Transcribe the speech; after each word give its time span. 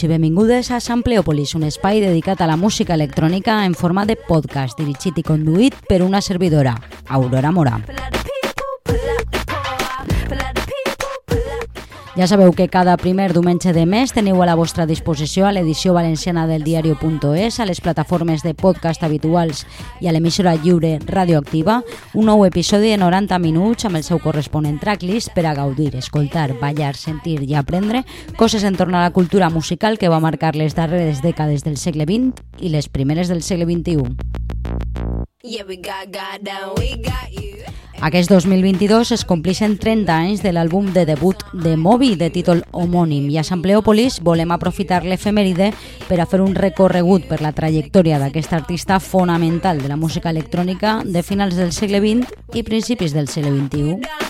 Benvinguts 0.00 0.04
i 0.04 0.08
benvingudes 0.08 0.70
a 0.70 0.80
Sampleopolis, 0.80 1.54
un 1.54 1.64
espai 1.66 2.00
dedicat 2.00 2.40
a 2.40 2.46
la 2.48 2.56
música 2.56 2.94
electrònica 2.94 3.66
en 3.66 3.74
forma 3.74 4.06
de 4.06 4.16
podcast, 4.16 4.78
dirigit 4.78 5.18
i 5.20 5.24
conduït 5.26 5.76
per 5.88 6.00
una 6.00 6.22
servidora, 6.24 6.72
Aurora 7.08 7.52
Mora. 7.52 7.76
Ja 12.16 12.26
sabeu 12.26 12.50
que 12.50 12.66
cada 12.66 12.96
primer 12.98 13.30
diumenge 13.30 13.70
de 13.72 13.84
mes 13.86 14.10
teniu 14.10 14.40
a 14.42 14.46
la 14.48 14.56
vostra 14.58 14.82
disposició 14.82 15.46
a 15.46 15.52
l'edició 15.54 15.92
valenciana 15.94 16.48
del 16.48 16.64
diario.es, 16.66 17.60
a 17.60 17.66
les 17.68 17.80
plataformes 17.80 18.42
de 18.42 18.50
podcast 18.50 19.04
habituals 19.06 19.62
i 20.02 20.10
a 20.10 20.12
l'emissora 20.12 20.56
lliure 20.58 20.96
radioactiva, 21.06 21.84
un 22.18 22.26
nou 22.26 22.42
episodi 22.48 22.90
de 22.90 22.98
90 22.98 23.38
minuts 23.38 23.86
amb 23.86 24.00
el 24.00 24.02
seu 24.02 24.18
corresponent 24.18 24.80
tracklist 24.82 25.30
per 25.36 25.46
a 25.46 25.54
gaudir, 25.54 25.94
escoltar, 25.94 26.50
ballar, 26.58 26.96
sentir 26.98 27.44
i 27.46 27.54
aprendre 27.54 28.02
coses 28.36 28.66
en 28.66 28.74
torno 28.74 28.98
a 28.98 29.06
la 29.06 29.14
cultura 29.14 29.48
musical 29.48 29.96
que 29.96 30.10
va 30.10 30.18
marcar 30.18 30.56
les 30.58 30.74
darreres 30.74 31.22
dècades 31.22 31.62
del 31.62 31.78
segle 31.78 32.10
XX 32.10 32.42
i 32.58 32.74
les 32.74 32.90
primeres 32.90 33.30
del 33.30 33.46
segle 33.46 33.70
XXI. 33.70 35.09
Yeah, 35.42 35.64
we 35.66 35.78
got 35.78 36.12
God 36.12 36.44
down, 36.44 36.74
we 36.76 37.00
got 37.00 37.32
you. 37.32 37.64
Aquest 38.02 38.28
2022 38.28 39.14
es 39.14 39.24
compleixen 39.24 39.78
30 39.80 40.12
anys 40.12 40.42
de 40.44 40.52
l'àlbum 40.52 40.92
de 40.92 41.06
debut 41.08 41.40
de 41.54 41.78
Moby 41.80 42.12
de 42.20 42.28
títol 42.28 42.60
homònim 42.76 43.30
i 43.32 43.38
a 43.40 43.44
Sampleòpolis 43.44 44.20
volem 44.20 44.52
aprofitar 44.52 45.00
l'efemèride 45.04 45.72
per 46.10 46.20
a 46.20 46.28
fer 46.28 46.42
un 46.44 46.54
recorregut 46.54 47.24
per 47.24 47.40
la 47.40 47.54
trajectòria 47.56 48.20
d'aquest 48.20 48.52
artista 48.52 49.00
fonamental 49.00 49.80
de 49.80 49.88
la 49.88 49.96
música 49.96 50.28
electrònica 50.28 51.00
de 51.04 51.24
finals 51.24 51.56
del 51.56 51.72
segle 51.72 52.04
XX 52.04 52.60
i 52.60 52.62
principis 52.62 53.16
del 53.16 53.32
segle 53.32 53.56
XXI 53.56 54.20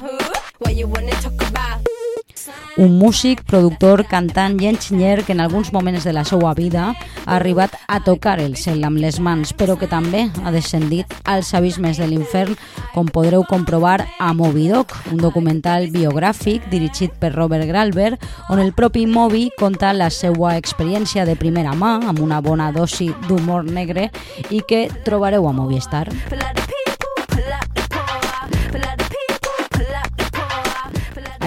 un 2.77 2.99
músic, 2.99 3.43
productor, 3.45 4.05
cantant 4.09 4.57
i 4.63 4.69
enginyer 4.71 5.25
que 5.25 5.33
en 5.33 5.41
alguns 5.41 5.73
moments 5.73 6.05
de 6.05 6.13
la 6.13 6.25
seva 6.25 6.53
vida 6.55 6.91
ha 7.27 7.37
arribat 7.37 7.75
a 7.89 8.01
tocar 8.05 8.39
el 8.41 8.57
cel 8.57 8.85
amb 8.85 9.01
les 9.03 9.21
mans, 9.21 9.53
però 9.53 9.77
que 9.79 9.89
també 9.91 10.29
ha 10.45 10.53
descendit 10.55 11.13
als 11.25 11.53
abismes 11.55 11.99
de 12.01 12.09
l'infern, 12.09 12.57
com 12.95 13.09
podreu 13.11 13.45
comprovar 13.49 14.07
a 14.19 14.33
Moby 14.35 14.69
Doc, 14.69 14.95
un 15.13 15.19
documental 15.19 15.91
biogràfic 15.93 16.71
dirigit 16.71 17.13
per 17.21 17.35
Robert 17.35 17.67
Gralber, 17.69 18.17
on 18.49 18.63
el 18.63 18.73
propi 18.73 19.07
Moby 19.07 19.51
conta 19.59 19.93
la 19.93 20.11
seva 20.11 20.57
experiència 20.57 21.27
de 21.27 21.37
primera 21.37 21.75
mà, 21.75 21.99
amb 22.07 22.23
una 22.23 22.41
bona 22.41 22.71
dosi 22.73 23.11
d'humor 23.29 23.67
negre, 23.69 24.11
i 24.51 24.63
que 24.67 24.89
trobareu 25.05 25.49
a 25.49 25.53
Movistar. 25.53 26.09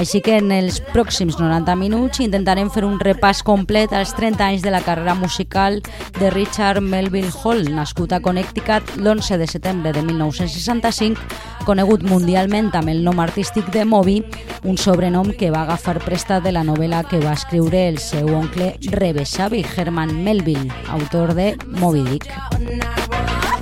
Així 0.04 0.20
que 0.20 0.34
en 0.36 0.50
els 0.52 0.82
pròxims 0.92 1.38
90 1.40 1.78
minuts 1.80 2.20
intentarem 2.20 2.68
fer 2.74 2.82
un 2.84 2.98
repàs 3.00 3.40
complet 3.48 3.94
als 3.96 4.12
30 4.18 4.44
anys 4.44 4.66
de 4.66 4.74
la 4.74 4.82
carrera 4.84 5.14
musical 5.16 5.78
de 6.18 6.32
Richard 6.34 6.84
Melville 6.84 7.32
Hall, 7.40 7.70
nascut 7.72 8.12
a 8.12 8.20
Connecticut 8.20 8.98
l'11 8.98 9.40
de 9.40 9.48
setembre 9.48 9.94
de 9.96 10.04
1965, 10.04 11.24
conegut 11.64 12.04
mundialment 12.04 12.68
amb 12.76 12.92
el 12.92 13.00
nom 13.08 13.24
artístic 13.24 13.72
de 13.72 13.88
Moby, 13.88 14.20
un 14.68 14.76
sobrenom 14.76 15.32
que 15.40 15.54
va 15.56 15.64
agafar 15.64 16.02
prestat 16.04 16.44
de 16.44 16.52
la 16.52 16.68
novel·la 16.68 17.06
que 17.08 17.24
va 17.24 17.40
escriure 17.40 17.88
el 17.88 18.04
seu 18.04 18.28
oncle 18.36 18.74
rebesavi, 18.92 19.64
Herman 19.64 20.18
Melville, 20.28 20.68
autor 21.00 21.32
de 21.40 21.54
Moby 21.80 22.04
Dick. 22.12 23.53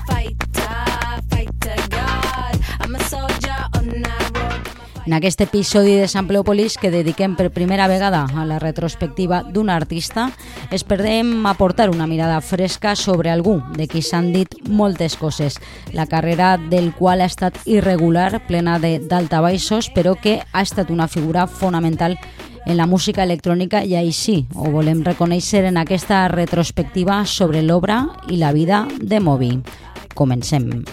En 5.05 5.13
aquest 5.13 5.41
episodi 5.41 5.95
de 5.97 6.07
Sampleopolis 6.07 6.75
que 6.77 6.91
dediquem 6.93 7.33
per 7.35 7.49
primera 7.49 7.87
vegada 7.89 8.27
a 8.37 8.45
la 8.45 8.59
retrospectiva 8.61 9.41
d'un 9.41 9.71
artista, 9.73 10.27
esperem 10.69 11.47
aportar 11.49 11.89
una 11.89 12.05
mirada 12.05 12.39
fresca 12.41 12.95
sobre 12.95 13.31
algú 13.31 13.57
de 13.73 13.87
qui 13.89 14.03
s'han 14.05 14.29
dit 14.31 14.53
moltes 14.69 15.17
coses, 15.17 15.57
la 15.91 16.05
carrera 16.05 16.57
del 16.57 16.93
qual 16.93 17.21
ha 17.21 17.29
estat 17.31 17.57
irregular, 17.65 18.45
plena 18.45 18.77
d'altabaixos, 18.77 19.89
però 19.89 20.13
que 20.13 20.39
ha 20.51 20.61
estat 20.61 20.93
una 20.93 21.09
figura 21.09 21.47
fonamental 21.47 22.19
en 22.67 22.77
la 22.77 22.85
música 22.85 23.23
electrònica 23.25 23.81
i 23.81 23.97
així 23.97 24.45
ho 24.53 24.69
volem 24.69 25.01
reconèixer 25.01 25.65
en 25.65 25.81
aquesta 25.81 26.27
retrospectiva 26.29 27.23
sobre 27.25 27.65
l'obra 27.65 28.03
i 28.29 28.37
la 28.37 28.53
vida 28.53 28.85
de 29.01 29.19
Moby. 29.19 29.55
Comencem. 30.13 30.83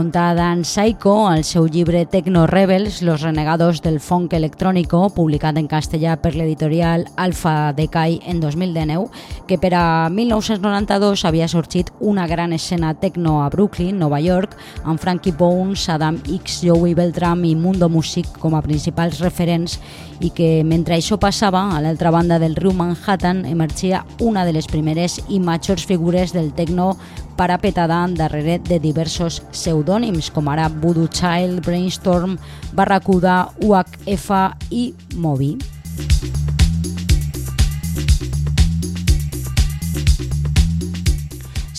Conta 0.00 0.32
Dan 0.32 0.64
Saiko 0.64 1.28
al 1.28 1.42
seu 1.44 1.66
llibre 1.68 2.06
Tecno 2.06 2.46
Rebels, 2.46 3.02
Los 3.02 3.20
renegados 3.20 3.82
del 3.82 4.00
funk 4.00 4.32
electrónico, 4.32 5.10
publicat 5.12 5.58
en 5.60 5.68
castellà 5.68 6.14
per 6.16 6.32
l'editorial 6.32 7.04
Alfa 7.20 7.74
Decay 7.76 8.16
en 8.24 8.40
2019, 8.40 9.10
que 9.46 9.58
per 9.60 9.74
a 9.76 10.08
1992 10.08 11.26
havia 11.28 11.50
sorgit 11.52 11.92
una 12.00 12.26
gran 12.26 12.54
escena 12.56 12.94
tecno 12.94 13.42
a 13.44 13.50
Brooklyn, 13.52 13.98
Nova 13.98 14.22
York, 14.24 14.56
amb 14.84 14.98
Frankie 14.98 15.36
Bones, 15.36 15.90
Adam 15.90 16.16
X, 16.24 16.62
Joey 16.64 16.94
Beltram 16.94 17.44
i 17.44 17.54
Mundo 17.54 17.90
Music 17.92 18.38
com 18.40 18.56
a 18.56 18.64
principals 18.64 19.20
referents 19.20 19.76
i 20.20 20.32
que 20.32 20.62
mentre 20.64 20.96
això 20.96 21.20
passava, 21.20 21.66
a 21.76 21.80
l'altra 21.84 22.08
banda 22.10 22.38
del 22.40 22.56
riu 22.56 22.72
Manhattan 22.72 23.44
emergia 23.44 24.06
una 24.20 24.46
de 24.48 24.56
les 24.56 24.66
primeres 24.66 25.20
i 25.28 25.40
majors 25.40 25.84
figures 25.84 26.32
del 26.32 26.54
tecno 26.56 26.94
parapetada 27.40 28.02
darrere 28.12 28.58
de 28.68 28.76
diversos 28.82 29.38
pseudònims 29.54 30.28
com 30.34 30.50
ara 30.52 30.68
Voodoo 30.68 31.08
Child, 31.08 31.64
Brainstorm, 31.64 32.36
Barracuda, 32.76 33.46
UHF 33.64 34.30
i 34.68 34.90
Moby. 35.16 35.54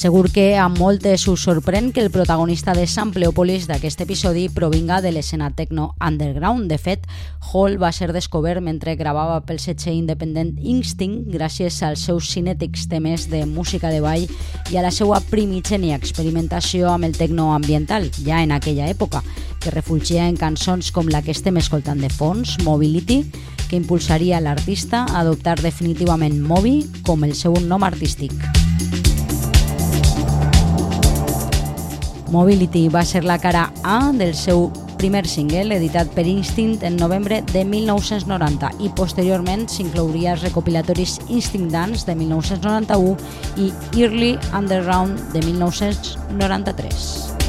Segur 0.01 0.31
que 0.31 0.57
a 0.57 0.65
moltes 0.65 1.27
us 1.29 1.43
sorprèn 1.45 1.91
que 1.93 2.01
el 2.01 2.09
protagonista 2.09 2.73
de 2.73 2.87
Sampleopolis 2.89 3.67
d'aquest 3.69 3.99
episodi 4.01 4.47
provinga 4.49 4.97
de 4.97 5.11
l'escena 5.13 5.51
techno 5.53 5.91
underground. 6.01 6.65
De 6.71 6.79
fet, 6.81 7.03
Hall 7.51 7.77
va 7.77 7.91
ser 7.93 8.07
descobert 8.09 8.65
mentre 8.65 8.95
gravava 8.97 9.35
pel 9.45 9.59
setge 9.61 9.93
independent 9.93 10.55
Instinct 10.57 11.29
gràcies 11.29 11.77
als 11.85 12.07
seus 12.09 12.31
cinètics 12.33 12.87
temes 12.89 13.27
de 13.29 13.43
música 13.45 13.93
de 13.93 14.01
ball 14.01 14.25
i 14.73 14.81
a 14.81 14.81
la 14.81 14.89
seva 14.89 15.21
primigènia 15.29 16.01
experimentació 16.01 16.89
amb 16.89 17.05
el 17.05 17.13
techno 17.13 17.51
ambiental, 17.53 18.09
ja 18.25 18.41
en 18.41 18.57
aquella 18.57 18.89
època, 18.89 19.21
que 19.61 19.69
refugia 19.69 20.25
en 20.25 20.33
cançons 20.33 20.89
com 20.89 21.13
la 21.13 21.21
que 21.21 21.37
estem 21.37 21.61
escoltant 21.61 22.01
de 22.01 22.09
fons, 22.09 22.57
Mobility, 22.65 23.21
que 23.69 23.77
impulsaria 23.77 24.41
l'artista 24.41 25.05
a 25.05 25.21
adoptar 25.21 25.59
definitivament 25.61 26.41
Moby 26.41 26.79
com 27.05 27.21
el 27.21 27.37
seu 27.37 27.53
nom 27.61 27.85
artístic. 27.85 28.33
Mobility 32.31 32.87
va 32.87 33.03
ser 33.03 33.25
la 33.27 33.35
cara 33.43 33.65
A 33.83 34.13
del 34.15 34.31
seu 34.39 34.69
primer 35.01 35.25
single, 35.27 35.75
editat 35.75 36.13
per 36.15 36.23
Instinct 36.29 36.85
en 36.87 36.95
novembre 36.95 37.41
de 37.51 37.65
1990 37.67 38.71
i 38.85 38.91
posteriorment 38.95 39.67
s'inclouria 39.67 40.37
els 40.37 40.47
recopilatoris 40.47 41.17
Instinct 41.27 41.73
Dance 41.75 42.07
de 42.07 42.15
1991 42.15 43.17
i 43.59 43.71
Early 43.99 44.37
Underground 44.55 45.33
de 45.35 45.43
1993. 45.51 47.40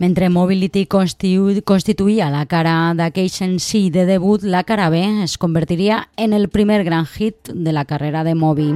Mentre 0.00 0.30
Mobility 0.32 0.86
constitu 0.88 1.60
constituïa 1.68 2.30
la 2.32 2.46
cara 2.48 2.94
d'aquell 2.96 3.28
senzill 3.28 3.90
de 3.92 4.06
debut, 4.08 4.40
la 4.40 4.64
cara 4.64 4.88
B 4.88 5.02
es 5.26 5.36
convertiria 5.36 6.06
en 6.16 6.32
el 6.32 6.48
primer 6.48 6.80
gran 6.88 7.04
hit 7.04 7.52
de 7.52 7.76
la 7.76 7.84
carrera 7.84 8.24
de 8.24 8.34
Moby. 8.34 8.72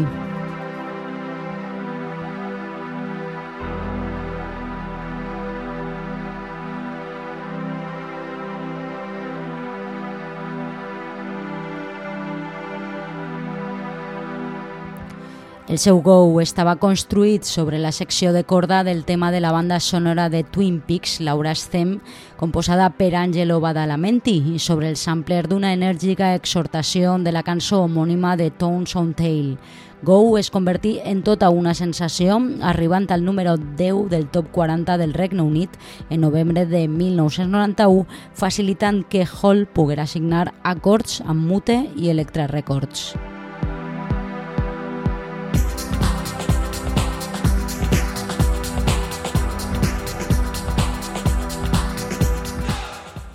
El 15.75 15.81
seu 15.83 15.97
Go 16.07 16.39
estava 16.39 16.77
construït 16.79 17.43
sobre 17.43 17.81
la 17.83 17.91
secció 17.91 18.31
de 18.33 18.45
corda 18.47 18.85
del 18.87 19.01
tema 19.05 19.33
de 19.33 19.41
la 19.41 19.51
banda 19.51 19.81
sonora 19.81 20.29
de 20.31 20.45
Twin 20.45 20.79
Peaks, 20.79 21.19
Laura 21.19 21.53
Stem, 21.57 21.97
composada 22.37 22.91
per 22.95 23.17
Angelo 23.17 23.59
Badalamenti, 23.59 24.37
i 24.55 24.61
sobre 24.63 24.87
el 24.89 24.95
sampler 24.95 25.49
d'una 25.51 25.73
enèrgica 25.75 26.31
exhortació 26.39 27.17
de 27.19 27.35
la 27.35 27.43
cançó 27.43 27.83
homònima 27.89 28.37
de 28.39 28.53
Tones 28.55 28.95
on 28.95 29.17
Tail. 29.19 29.59
Go 30.07 30.39
es 30.39 30.53
convertí 30.55 31.01
en 31.03 31.25
tota 31.27 31.51
una 31.51 31.75
sensació, 31.75 32.39
arribant 32.63 33.11
al 33.11 33.27
número 33.27 33.57
10 33.59 34.11
del 34.15 34.31
top 34.31 34.55
40 34.55 34.97
del 34.97 35.13
Regne 35.13 35.43
Unit 35.43 35.75
en 36.09 36.21
novembre 36.21 36.67
de 36.67 36.87
1991, 36.87 38.07
facilitant 38.33 39.03
que 39.11 39.27
Hall 39.27 39.67
poguera 39.67 40.07
signar 40.07 40.53
acords 40.63 41.21
amb 41.27 41.43
Mute 41.43 41.89
i 41.97 42.15
Electra 42.15 42.47
Records. 42.47 43.17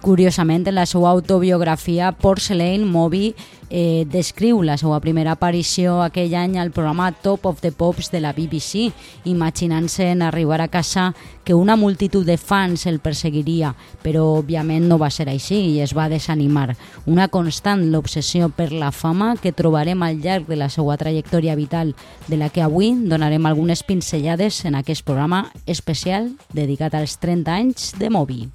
Curiosament, 0.10 0.66
en 0.66 0.74
la 0.74 0.88
seva 0.90 1.12
autobiografia, 1.12 2.12
Porcelain 2.18 2.82
Moby 2.90 3.36
eh, 3.70 4.08
descriu 4.10 4.64
la 4.66 4.74
seva 4.82 4.98
primera 5.04 5.36
aparició 5.36 6.00
aquell 6.02 6.34
any 6.34 6.56
al 6.58 6.72
programa 6.74 7.12
Top 7.14 7.46
of 7.46 7.62
the 7.62 7.70
Pops 7.70 8.10
de 8.10 8.18
la 8.24 8.32
BBC, 8.34 8.90
imaginant-se 9.30 10.10
en 10.10 10.24
arribar 10.26 10.64
a 10.64 10.68
casa 10.68 11.14
que 11.46 11.54
una 11.54 11.76
multitud 11.76 12.26
de 12.26 12.40
fans 12.42 12.88
el 12.90 12.98
perseguiria, 13.06 13.76
però 14.02 14.26
òbviament 14.40 14.90
no 14.90 14.98
va 14.98 15.12
ser 15.14 15.30
així 15.30 15.62
i 15.76 15.80
es 15.86 15.94
va 15.94 16.10
desanimar. 16.10 16.74
Una 17.06 17.30
constant 17.30 17.86
l'obsessió 17.94 18.50
per 18.50 18.72
la 18.72 18.90
fama 18.90 19.36
que 19.38 19.54
trobarem 19.54 20.02
al 20.02 20.24
llarg 20.26 20.50
de 20.50 20.58
la 20.58 20.74
seva 20.74 20.98
trajectòria 20.98 21.54
vital, 21.54 21.94
de 22.26 22.42
la 22.42 22.50
que 22.50 22.66
avui 22.66 22.96
donarem 22.98 23.46
algunes 23.46 23.86
pinzellades 23.86 24.66
en 24.66 24.74
aquest 24.74 25.06
programa 25.06 25.52
especial 25.68 26.32
dedicat 26.50 26.98
als 26.98 27.20
30 27.22 27.62
anys 27.62 27.94
de 28.02 28.10
Moby. 28.10 28.48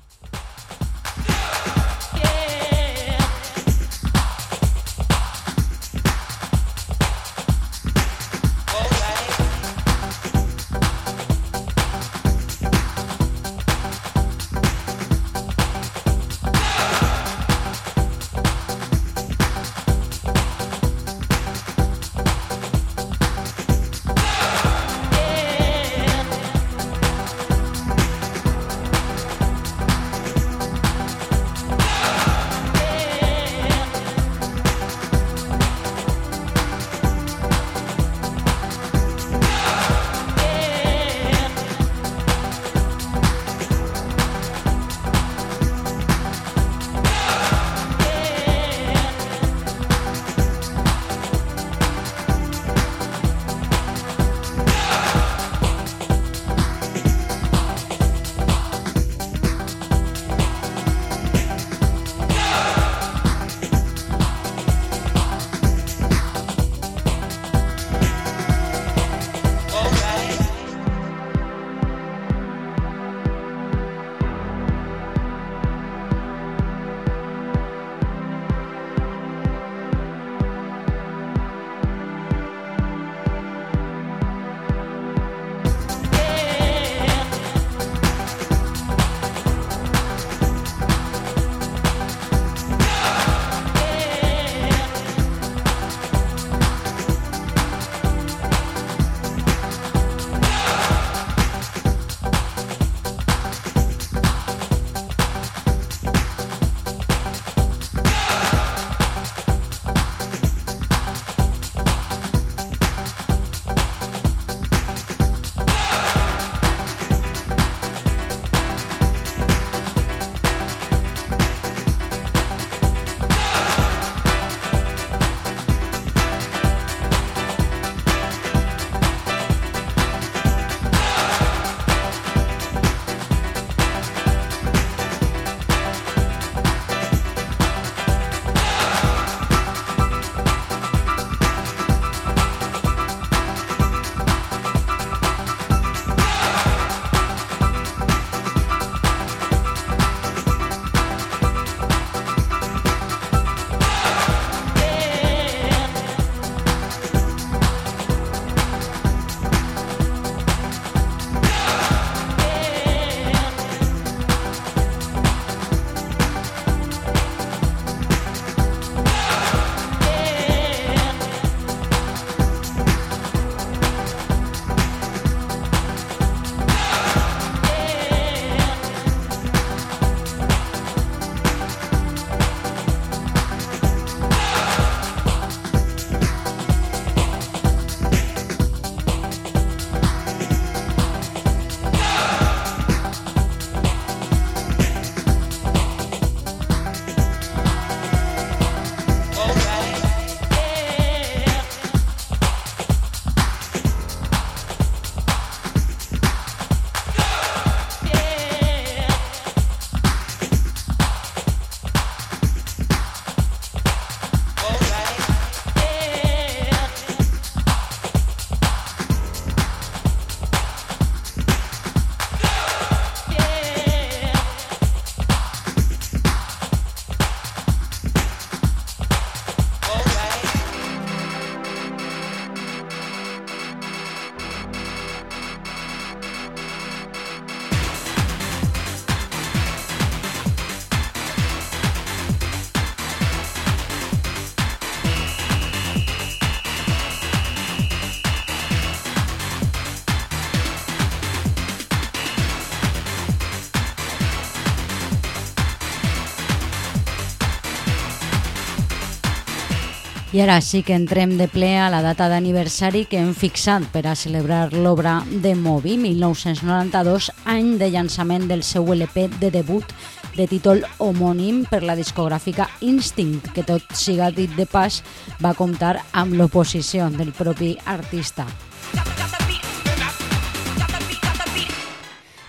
I 260.34 260.40
ara 260.40 260.56
sí 260.60 260.82
que 260.82 260.96
entrem 260.98 261.36
de 261.38 261.46
ple 261.46 261.76
a 261.78 261.86
la 261.92 262.00
data 262.02 262.26
d'aniversari 262.26 263.04
que 263.06 263.20
hem 263.22 263.28
fixat 263.38 263.84
per 263.92 264.00
a 264.10 264.16
celebrar 264.18 264.72
l'obra 264.74 265.20
de 265.30 265.52
Moby, 265.54 265.94
1992, 265.94 267.28
any 267.46 267.76
de 267.78 267.92
llançament 267.94 268.48
del 268.50 268.64
seu 268.66 268.90
LP 268.96 269.28
de 269.38 269.52
debut 269.54 269.94
de 270.34 270.48
títol 270.50 270.82
homònim 270.98 271.62
per 271.70 271.84
la 271.86 271.94
discogràfica 271.94 272.66
Instinct, 272.82 273.52
que 273.54 273.62
tot 273.62 273.86
siga 273.94 274.32
dit 274.34 274.50
de 274.58 274.66
pas 274.66 275.04
va 275.38 275.54
comptar 275.54 276.00
amb 276.10 276.34
l'oposició 276.34 277.12
del 277.14 277.30
propi 277.30 277.76
artista. 277.86 278.50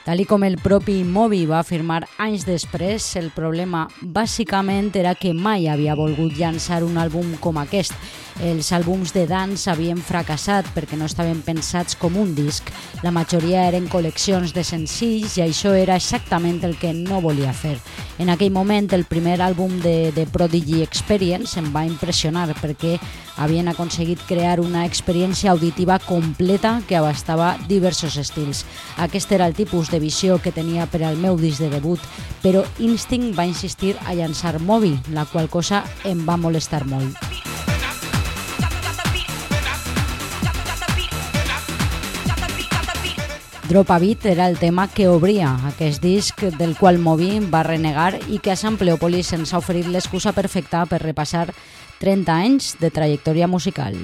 Tal 0.06 0.22
com 0.30 0.44
el 0.46 0.60
propi 0.62 1.00
Moby 1.02 1.48
va 1.50 1.64
afirmar 1.64 2.04
anys 2.22 2.44
després, 2.46 3.08
el 3.18 3.32
problema 3.34 3.88
bàsicament 4.02 4.92
era 4.94 5.16
que 5.18 5.32
mai 5.34 5.66
havia 5.66 5.96
volgut 5.98 6.38
llançar 6.38 6.84
un 6.86 7.00
àlbum 7.02 7.34
com 7.42 7.58
aquest. 7.58 7.98
Els 8.44 8.74
àlbums 8.76 9.14
de 9.16 9.24
dance 9.30 9.70
havien 9.72 10.00
fracassat 10.04 10.68
perquè 10.76 10.98
no 11.00 11.08
estaven 11.08 11.40
pensats 11.46 11.96
com 11.96 12.18
un 12.20 12.34
disc. 12.36 12.68
La 13.04 13.14
majoria 13.16 13.64
eren 13.70 13.88
col·leccions 13.88 14.52
de 14.52 14.64
senzills 14.68 15.38
i 15.38 15.46
això 15.46 15.72
era 15.72 15.96
exactament 15.96 16.60
el 16.68 16.76
que 16.76 16.92
no 16.94 17.22
volia 17.24 17.54
fer. 17.56 17.78
En 18.20 18.30
aquell 18.32 18.52
moment, 18.52 18.90
el 18.92 19.06
primer 19.08 19.38
àlbum 19.44 19.80
de, 19.84 20.12
de 20.16 20.28
Prodigy 20.28 20.82
Experience 20.84 21.60
em 21.60 21.72
va 21.72 21.86
impressionar 21.88 22.50
perquè 22.60 22.98
havien 23.38 23.68
aconseguit 23.72 24.20
crear 24.28 24.60
una 24.60 24.86
experiència 24.86 25.52
auditiva 25.52 26.00
completa 26.04 26.82
que 26.88 27.00
abastava 27.00 27.56
diversos 27.68 28.20
estils. 28.20 28.66
Aquest 28.98 29.32
era 29.32 29.48
el 29.48 29.56
tipus 29.56 29.92
de 29.92 30.00
visió 30.04 30.40
que 30.44 30.56
tenia 30.56 30.88
per 30.92 31.04
al 31.04 31.16
meu 31.16 31.40
disc 31.40 31.64
de 31.64 31.72
debut, 31.72 32.00
però 32.44 32.64
Instinct 32.80 33.36
va 33.38 33.48
insistir 33.48 33.96
a 34.06 34.16
llançar 34.16 34.60
Moby, 34.60 34.98
la 35.16 35.26
qual 35.26 35.48
cosa 35.50 35.86
em 36.04 36.26
va 36.28 36.40
molestar 36.40 36.84
molt. 36.88 37.55
Drop 43.68 43.90
a 43.90 43.98
Beat 43.98 44.26
era 44.28 44.48
el 44.48 44.60
tema 44.60 44.88
que 44.88 45.08
obria 45.10 45.56
aquest 45.66 46.04
disc 46.04 46.44
del 46.60 46.76
qual 46.78 47.00
Moby 47.02 47.40
va 47.50 47.64
renegar 47.66 48.12
i 48.30 48.38
que 48.38 48.54
a 48.54 48.58
Sampleopolis 48.60 49.34
ens 49.34 49.54
ha 49.54 49.62
oferit 49.64 49.90
l'excusa 49.90 50.36
perfecta 50.38 50.84
per 50.86 51.02
repassar 51.02 51.48
30 51.98 52.36
anys 52.36 52.76
de 52.78 52.94
trajectòria 52.94 53.50
musical. 53.50 53.98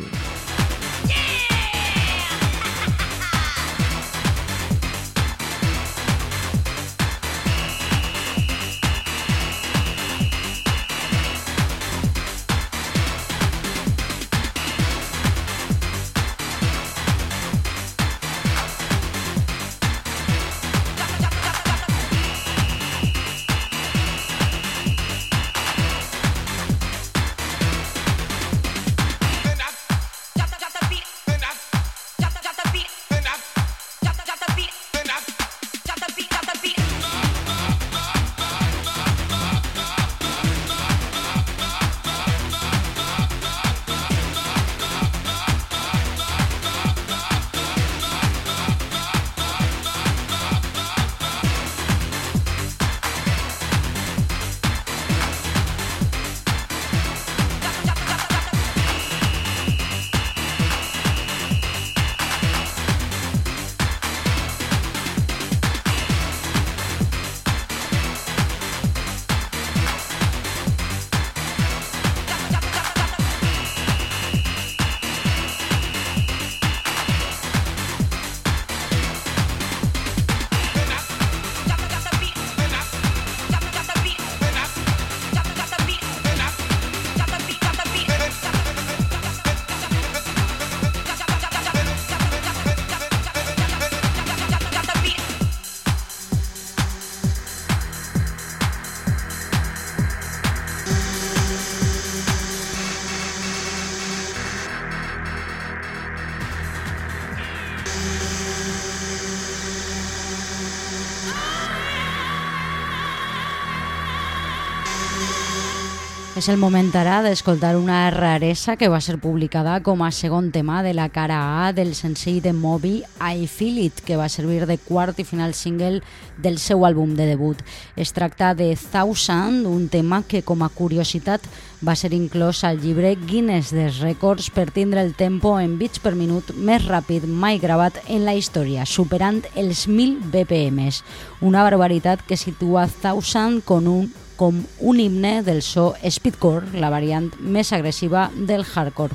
És 116.42 116.48
el 116.50 116.58
moment 116.58 116.88
ara 116.98 117.20
d'escoltar 117.22 117.76
una 117.78 118.10
raresa 118.10 118.74
que 118.74 118.88
va 118.90 118.98
ser 119.06 119.20
publicada 119.22 119.76
com 119.86 120.00
a 120.02 120.08
segon 120.10 120.48
tema 120.50 120.80
de 120.82 120.96
la 120.98 121.06
cara 121.14 121.68
A 121.68 121.68
del 121.72 121.92
senzill 121.94 122.40
de 122.42 122.50
Moby 122.52 123.04
I 123.22 123.46
Feel 123.46 123.78
It, 123.78 124.00
que 124.02 124.18
va 124.18 124.26
servir 124.26 124.66
de 124.66 124.80
quart 124.82 125.20
i 125.22 125.24
final 125.24 125.54
single 125.54 126.00
del 126.42 126.58
seu 126.58 126.82
àlbum 126.88 127.14
de 127.14 127.28
debut. 127.30 127.62
Es 127.96 128.10
tracta 128.18 128.56
de 128.56 128.72
Thousand, 128.74 129.68
un 129.70 129.86
tema 129.94 130.24
que 130.24 130.42
com 130.42 130.64
a 130.66 130.72
curiositat 130.74 131.46
va 131.86 131.94
ser 131.94 132.10
inclòs 132.18 132.64
al 132.66 132.82
llibre 132.82 133.14
Guinness 133.22 133.70
dels 133.70 134.02
Records 134.02 134.50
per 134.50 134.72
tindre 134.74 135.06
el 135.06 135.14
tempo 135.14 135.60
en 135.60 135.78
bits 135.78 136.02
per 136.02 136.16
minut 136.18 136.56
més 136.58 136.90
ràpid 136.90 137.30
mai 137.30 137.62
gravat 137.62 138.02
en 138.08 138.26
la 138.26 138.34
història, 138.34 138.90
superant 138.90 139.44
els 139.54 139.86
1.000 139.86 140.34
BPMs, 140.34 141.04
una 141.46 141.62
barbaritat 141.70 142.26
que 142.26 142.34
situa 142.34 142.90
Thousand 142.90 143.62
com 143.62 143.94
un 143.94 144.12
com 144.42 144.64
un 144.80 145.00
himne 145.00 145.44
del 145.46 145.62
so 145.62 145.92
speedcore, 146.02 146.74
la 146.82 146.90
variant 146.90 147.30
més 147.38 147.70
agressiva 147.78 148.32
del 148.34 148.66
hardcore. 148.66 149.14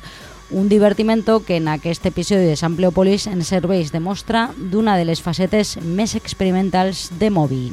Un 0.55 0.69
divertimento 0.71 1.41
que 1.43 1.57
en 1.59 1.67
aquest 1.67 2.07
episodi 2.07 2.47
de 2.47 2.55
Sampleopolis 2.55 3.27
ens 3.27 3.51
serveix 3.51 3.91
de 3.91 3.99
mostra 3.99 4.47
d'una 4.57 4.95
de 4.95 5.11
les 5.11 5.25
facetes 5.27 5.75
més 5.83 6.15
experimentals 6.15 7.09
de 7.19 7.35
Moby. 7.35 7.65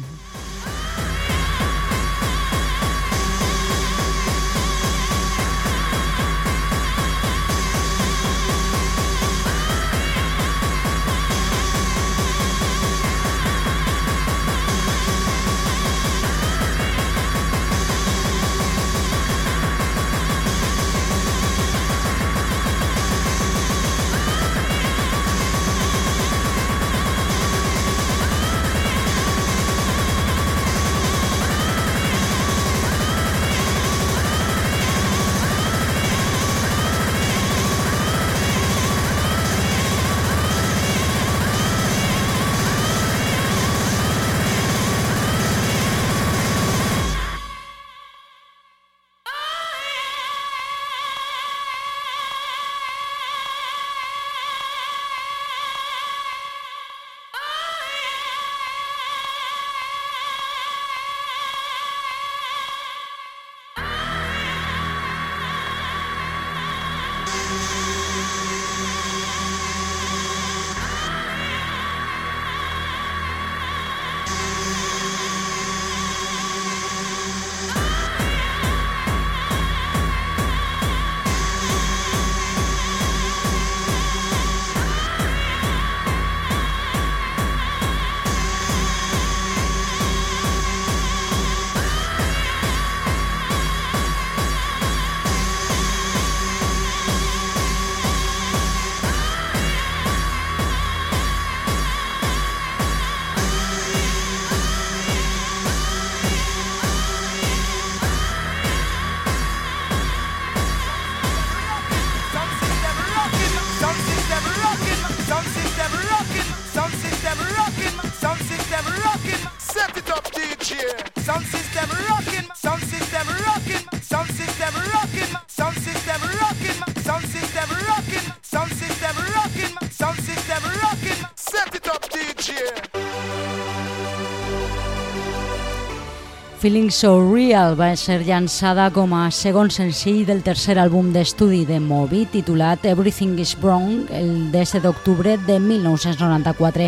Feeling 136.64 136.92
So 136.92 137.20
Real 137.20 137.74
va 137.76 137.90
ser 138.00 138.22
llançada 138.24 138.86
com 138.96 139.12
a 139.18 139.26
segon 139.36 139.68
senzill 139.68 140.22
del 140.24 140.40
tercer 140.46 140.78
àlbum 140.80 141.10
d'estudi 141.12 141.66
de 141.68 141.76
Moby, 141.84 142.22
titulat 142.32 142.86
Everything 142.88 143.34
is 143.44 143.52
Wrong, 143.60 144.06
el 144.08 144.48
10 144.54 144.78
d'octubre 144.86 145.34
de 145.44 145.58
1994, 145.60 146.88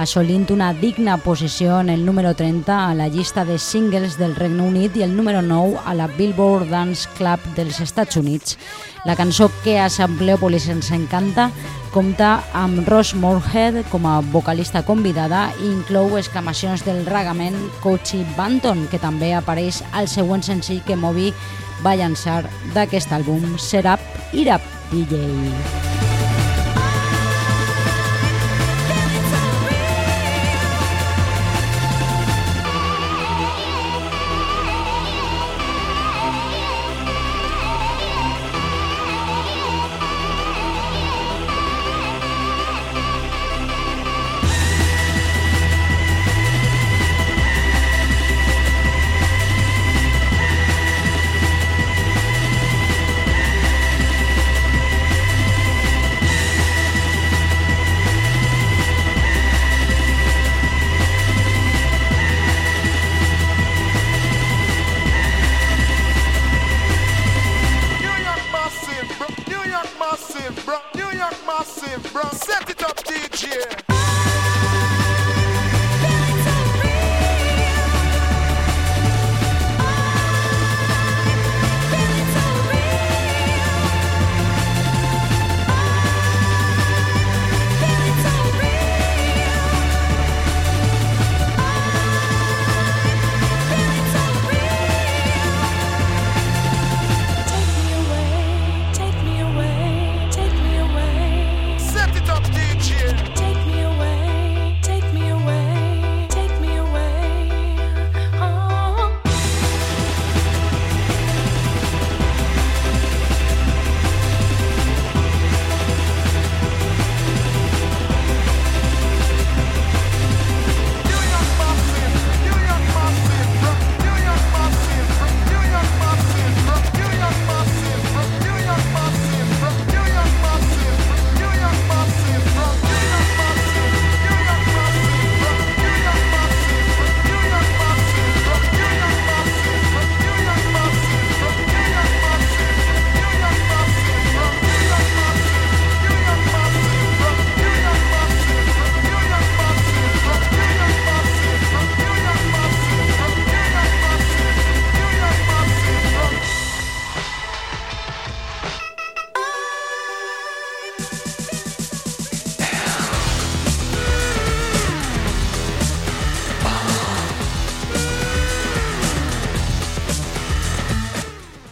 assolint 0.00 0.48
una 0.54 0.70
digna 0.72 1.18
posició 1.20 1.82
en 1.82 1.90
el 1.92 2.06
número 2.06 2.32
30 2.32 2.78
a 2.86 2.94
la 2.94 3.10
llista 3.12 3.44
de 3.44 3.58
singles 3.58 4.16
del 4.16 4.32
Regne 4.36 4.64
Unit 4.64 4.96
i 4.96 5.04
el 5.04 5.12
número 5.14 5.42
9 5.42 5.84
a 5.84 5.92
la 5.92 6.08
Billboard 6.08 6.70
Dance 6.72 7.04
Club 7.18 7.44
dels 7.58 7.82
Estats 7.84 8.16
Units. 8.16 8.56
La 9.04 9.20
cançó 9.20 9.50
que 9.60 9.76
a 9.78 9.90
Sampleopolis 9.92 10.70
ens 10.72 10.94
encanta 10.96 11.50
compta 11.90 12.40
amb 12.54 12.86
Ross 12.88 13.14
Moorhead 13.14 13.82
com 13.90 14.06
a 14.06 14.20
vocalista 14.32 14.82
convidada 14.86 15.48
i 15.60 15.68
inclou 15.70 16.16
exclamacions 16.18 16.84
del 16.86 17.04
ragament 17.06 17.58
Coachy 17.82 18.22
Banton, 18.36 18.86
que 18.90 19.02
també 19.02 19.34
apareix 19.34 19.82
al 19.92 20.08
següent 20.10 20.46
senzill 20.46 20.82
que 20.86 20.98
Moby 20.98 21.30
va 21.84 21.96
llançar 21.98 22.42
d'aquest 22.74 23.14
àlbum, 23.16 23.56
Serap 23.58 24.02
Irap 24.32 24.62
DJ. 24.92 25.89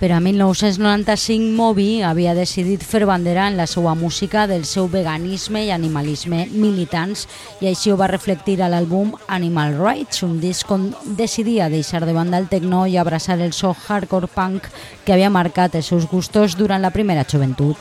Però 0.08 0.16
a 0.16 0.20
1995 0.24 1.52
Moby 1.52 2.00
havia 2.00 2.32
decidit 2.32 2.80
fer 2.80 3.02
bandera 3.04 3.42
en 3.50 3.58
la 3.58 3.66
seva 3.68 3.92
música 3.92 4.46
del 4.48 4.62
seu 4.64 4.86
veganisme 4.88 5.66
i 5.66 5.72
animalisme 5.74 6.46
militants 6.48 7.26
i 7.60 7.68
així 7.68 7.92
ho 7.92 7.98
va 8.00 8.08
reflectir 8.08 8.54
a 8.62 8.70
l'àlbum 8.72 9.10
Animal 9.36 9.76
Rights, 9.76 10.22
un 10.24 10.38
disc 10.40 10.72
on 10.72 10.94
decidia 11.18 11.68
deixar 11.68 12.06
de 12.08 12.16
banda 12.16 12.40
el 12.40 12.48
techno 12.48 12.86
i 12.88 12.96
abraçar 12.96 13.36
el 13.36 13.52
so 13.52 13.74
hardcore 13.76 14.32
punk 14.32 14.72
que 15.04 15.12
havia 15.12 15.28
marcat 15.28 15.76
els 15.76 15.92
seus 15.92 16.08
gustos 16.08 16.56
durant 16.56 16.80
la 16.80 16.94
primera 16.96 17.28
joventut. 17.28 17.76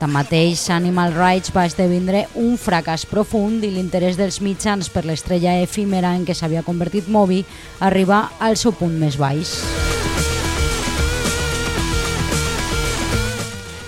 Tanmateix, 0.00 0.62
Animal 0.72 1.12
Rights 1.12 1.52
va 1.52 1.66
esdevindre 1.68 2.22
un 2.40 2.54
fracàs 2.56 3.02
profund 3.04 3.60
i 3.66 3.68
l'interès 3.74 4.16
dels 4.16 4.38
mitjans 4.40 4.88
per 4.88 5.02
l'estrella 5.04 5.58
efímera 5.60 6.14
en 6.16 6.22
què 6.24 6.32
s'havia 6.32 6.62
convertit 6.64 7.10
Moby 7.12 7.42
arriba 7.84 8.22
al 8.40 8.56
seu 8.56 8.72
punt 8.72 8.94
més 8.96 9.18
baix. 9.20 9.52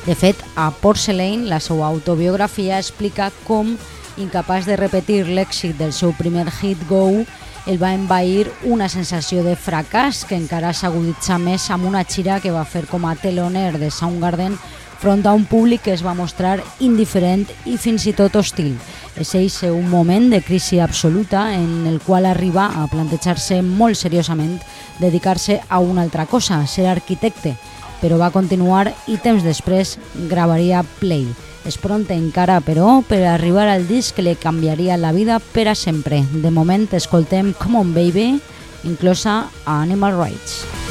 De 0.05 0.13
fet, 0.19 0.37
a 0.53 0.69
Porcelain, 0.83 1.47
la 1.49 1.63
seva 1.65 1.89
autobiografia 1.89 2.83
explica 2.83 3.31
com, 3.47 3.73
incapaç 4.21 4.69
de 4.69 4.77
repetir 4.77 5.23
l'èxit 5.31 5.81
del 5.81 5.97
seu 5.97 6.13
primer 6.19 6.45
hit 6.59 6.85
Go, 6.91 7.25
el 7.65 7.79
va 7.81 7.95
envair 7.95 8.51
una 8.69 8.91
sensació 8.91 9.47
de 9.47 9.57
fracàs 9.57 10.27
que 10.29 10.37
encara 10.37 10.75
s'aguditza 10.77 11.39
més 11.39 11.71
amb 11.71 11.89
una 11.89 12.05
xira 12.05 12.41
que 12.43 12.53
va 12.53 12.67
fer 12.69 12.85
com 12.91 13.07
a 13.09 13.17
teloner 13.17 13.79
de 13.79 13.89
Soundgarden 13.89 14.59
front 15.03 15.27
a 15.27 15.33
un 15.35 15.45
públic 15.51 15.83
que 15.83 15.93
es 15.97 16.05
va 16.07 16.15
mostrar 16.15 16.61
indiferent 16.79 17.49
i 17.67 17.75
fins 17.75 18.07
i 18.07 18.15
tot 18.15 18.37
hostil. 18.39 18.77
És 19.19 19.35
eixe 19.35 19.73
un 19.75 19.89
moment 19.91 20.29
de 20.31 20.39
crisi 20.47 20.79
absoluta 20.79 21.49
en 21.57 21.89
el 21.91 21.99
qual 22.01 22.29
arriba 22.31 22.69
a 22.79 22.87
plantejar-se 22.87 23.61
molt 23.67 23.99
seriosament 23.99 24.61
dedicar-se 25.03 25.59
a 25.69 25.81
una 25.83 26.05
altra 26.07 26.27
cosa, 26.31 26.61
ser 26.67 26.87
arquitecte, 26.87 27.57
però 28.01 28.19
va 28.21 28.31
continuar 28.31 28.93
i 29.11 29.19
temps 29.19 29.43
després 29.43 29.97
gravaria 30.31 30.85
Play. 31.01 31.27
És 31.67 31.79
pront 31.79 32.07
encara, 32.11 32.61
però, 32.63 33.01
per 33.07 33.25
arribar 33.31 33.69
al 33.71 33.87
disc 33.87 34.17
que 34.17 34.27
li 34.27 34.37
canviaria 34.39 34.99
la 34.99 35.13
vida 35.15 35.39
per 35.39 35.69
a 35.71 35.77
sempre. 35.79 36.23
De 36.33 36.51
moment 36.51 36.89
escoltem 36.95 37.53
Come 37.59 37.83
On 37.83 37.95
Baby, 37.95 38.41
inclosa 38.83 39.45
a 39.65 39.83
Animal 39.83 40.19
Rights. 40.19 40.82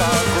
Chicago. 0.00 0.39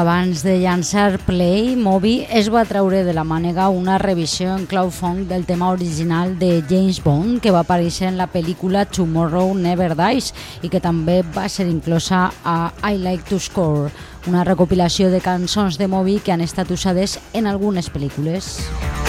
Abans 0.00 0.42
de 0.42 0.58
llançar 0.58 1.18
Play, 1.26 1.76
Moby 1.76 2.26
es 2.32 2.48
va 2.48 2.62
treure 2.64 3.02
de 3.04 3.12
la 3.12 3.24
mànega 3.28 3.66
una 3.68 3.98
revisió 4.00 4.54
en 4.56 4.64
cloud 4.64 4.94
funk 4.96 5.28
del 5.28 5.44
tema 5.44 5.68
original 5.74 6.38
de 6.40 6.62
James 6.70 7.02
Bond 7.04 7.42
que 7.44 7.52
va 7.52 7.60
aparèixer 7.66 8.08
en 8.08 8.16
la 8.16 8.30
pel·lícula 8.32 8.86
Tomorrow 8.88 9.52
Never 9.52 9.92
Dies 9.98 10.32
i 10.64 10.72
que 10.72 10.80
també 10.80 11.20
va 11.36 11.50
ser 11.52 11.68
inclosa 11.68 12.30
a 12.44 12.72
I 12.80 12.96
Like 12.96 13.28
to 13.28 13.38
Score, 13.38 13.92
una 14.26 14.46
recopilació 14.48 15.10
de 15.12 15.20
cançons 15.20 15.76
de 15.76 15.88
Moby 15.88 16.20
que 16.24 16.32
han 16.32 16.40
estat 16.40 16.72
usades 16.72 17.18
en 17.36 17.46
algunes 17.46 17.92
pel·lícules. 17.92 18.56
Escoltes 18.56 18.99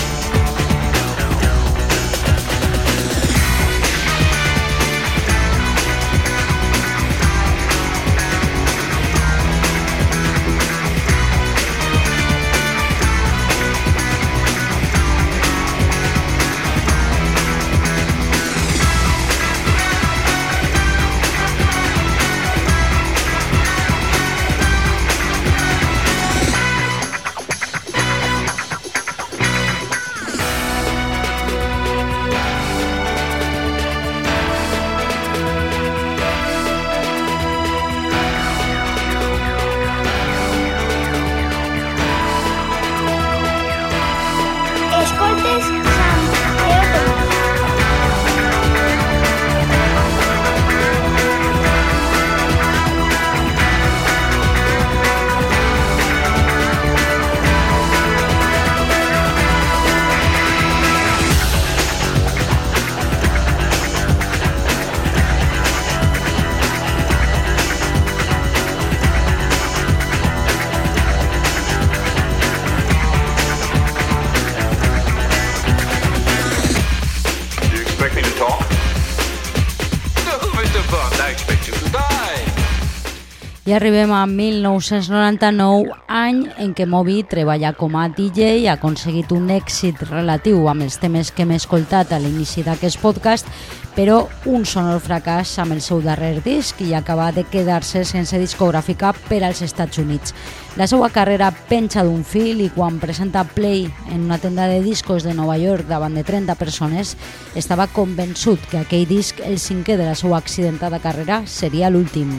a 84.22 84.26
1999, 84.28 85.96
any 86.08 86.44
en 86.62 86.76
què 86.78 86.86
Moby 86.86 87.24
treballa 87.26 87.72
com 87.74 87.96
a 87.98 88.04
DJ 88.14 88.60
i 88.62 88.68
ha 88.70 88.76
aconseguit 88.78 89.32
un 89.34 89.48
èxit 89.50 90.04
relatiu 90.12 90.68
amb 90.70 90.86
els 90.86 91.00
temes 91.02 91.32
que 91.34 91.42
hem 91.42 91.56
escoltat 91.56 92.14
a 92.14 92.20
l'inici 92.22 92.62
d'aquest 92.62 93.02
podcast, 93.02 93.50
però 93.96 94.20
un 94.46 94.68
sonor 94.70 95.02
fracàs 95.02 95.56
amb 95.64 95.74
el 95.74 95.82
seu 95.82 96.04
darrer 96.06 96.44
disc 96.46 96.84
i 96.86 96.94
acaba 96.94 97.32
de 97.34 97.48
quedar-se 97.50 98.04
sense 98.06 98.38
discogràfica 98.38 99.16
per 99.26 99.42
als 99.42 99.64
Estats 99.66 99.98
Units. 99.98 100.36
La 100.78 100.86
seva 100.88 101.10
carrera 101.10 101.50
penja 101.72 102.06
d'un 102.06 102.22
fil 102.22 102.62
i 102.62 102.70
quan 102.76 103.02
presenta 103.02 103.44
Play 103.44 103.88
en 104.12 104.30
una 104.30 104.38
tenda 104.38 104.70
de 104.70 104.84
discos 104.86 105.26
de 105.26 105.34
Nova 105.34 105.58
York 105.58 105.90
davant 105.90 106.14
de 106.14 106.24
30 106.28 106.60
persones, 106.62 107.18
estava 107.56 107.90
convençut 107.90 108.70
que 108.70 108.86
aquell 108.86 109.10
disc, 109.10 109.42
el 109.42 109.58
cinquè 109.58 109.98
de 109.98 110.06
la 110.06 110.16
seva 110.16 110.38
accidentada 110.38 111.02
carrera, 111.02 111.42
seria 111.48 111.90
l'últim. 111.90 112.38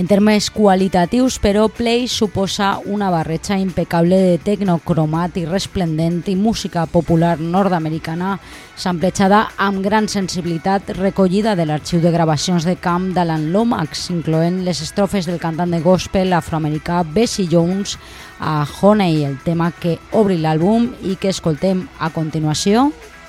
En 0.00 0.06
termes 0.08 0.48
qualitatius, 0.48 1.34
però, 1.38 1.66
Play 1.68 2.06
suposa 2.08 2.78
una 2.86 3.10
barreja 3.12 3.58
impecable 3.60 4.16
de 4.16 4.38
tecno 4.40 4.78
cromat 4.80 5.36
i 5.36 5.42
resplendent 5.44 6.22
i 6.32 6.38
música 6.40 6.86
popular 6.88 7.34
nord-americana 7.36 8.38
samplejada 8.80 9.42
amb 9.60 9.84
gran 9.84 10.08
sensibilitat 10.08 10.94
recollida 10.96 11.52
de 11.52 11.68
l'arxiu 11.68 12.00
de 12.00 12.14
gravacions 12.16 12.64
de 12.64 12.78
camp 12.80 13.10
d'Alan 13.12 13.50
Lomax, 13.52 14.08
incloent 14.16 14.62
les 14.64 14.80
estrofes 14.80 15.28
del 15.28 15.36
cantant 15.36 15.76
de 15.76 15.84
gospel 15.84 16.32
afroamericà 16.32 17.02
Bessie 17.04 17.50
Jones 17.52 17.98
a 18.40 18.64
Honey, 18.64 19.26
el 19.28 19.36
tema 19.44 19.68
que 19.68 19.98
obri 20.16 20.40
l'àlbum 20.40 20.94
i 21.04 21.20
que 21.20 21.28
escoltem 21.28 21.84
a 22.00 22.08
continuació 22.08 22.88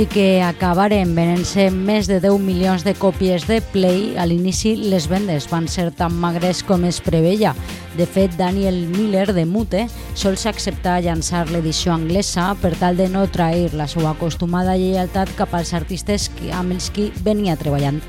i 0.00 0.06
que 0.08 0.40
acabaren 0.40 1.10
venent-se 1.12 1.66
més 1.74 2.06
de 2.08 2.16
10 2.22 2.38
milions 2.40 2.84
de 2.86 2.94
còpies 2.96 3.44
de 3.44 3.58
Play, 3.74 4.14
a 4.16 4.24
l'inici 4.24 4.72
les 4.78 5.04
vendes 5.10 5.44
van 5.50 5.66
ser 5.68 5.90
tan 5.98 6.14
magres 6.22 6.62
com 6.64 6.86
es 6.88 7.02
preveia. 7.04 7.52
De 7.98 8.06
fet, 8.08 8.32
Daniel 8.38 8.78
Miller 8.94 9.26
de 9.36 9.44
Mute 9.44 9.82
sols 10.14 10.46
acceptar 10.46 11.00
llançar 11.04 11.46
l'edició 11.50 11.92
anglesa 11.94 12.50
per 12.60 12.74
tal 12.78 12.96
de 12.96 13.08
no 13.08 13.26
trair 13.30 13.74
la 13.74 13.86
seva 13.88 14.10
acostumada 14.14 14.76
lleialtat 14.76 15.32
cap 15.38 15.54
als 15.54 15.72
artistes 15.76 16.30
amb 16.52 16.74
els 16.76 16.90
qui 16.90 17.10
venia 17.24 17.56
treballant. 17.60 18.00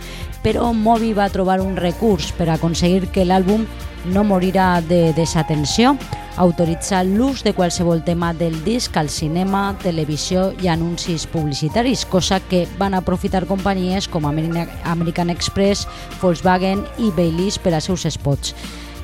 Però 0.42 0.72
Moby 0.74 1.14
va 1.14 1.30
trobar 1.30 1.60
un 1.62 1.78
recurs 1.78 2.32
per 2.34 2.50
aconseguir 2.50 3.12
que 3.14 3.26
l'àlbum 3.26 3.68
no 4.10 4.24
morirà 4.26 4.82
de 4.82 5.14
desatenció, 5.14 5.96
autoritzar 6.38 7.04
l'ús 7.06 7.44
de 7.44 7.54
qualsevol 7.54 8.04
tema 8.04 8.34
del 8.34 8.56
disc 8.64 8.96
al 8.98 9.10
cinema, 9.10 9.76
televisió 9.84 10.52
i 10.64 10.70
anuncis 10.72 11.28
publicitaris, 11.30 12.06
cosa 12.06 12.40
que 12.40 12.66
van 12.80 12.96
aprofitar 12.98 13.46
companyies 13.46 14.08
com 14.08 14.26
American 14.26 15.30
Express, 15.30 15.88
Volkswagen 16.22 16.86
i 16.98 17.12
Baileys 17.16 17.60
per 17.60 17.76
a 17.76 17.82
seus 17.82 18.08
spots. 18.10 18.56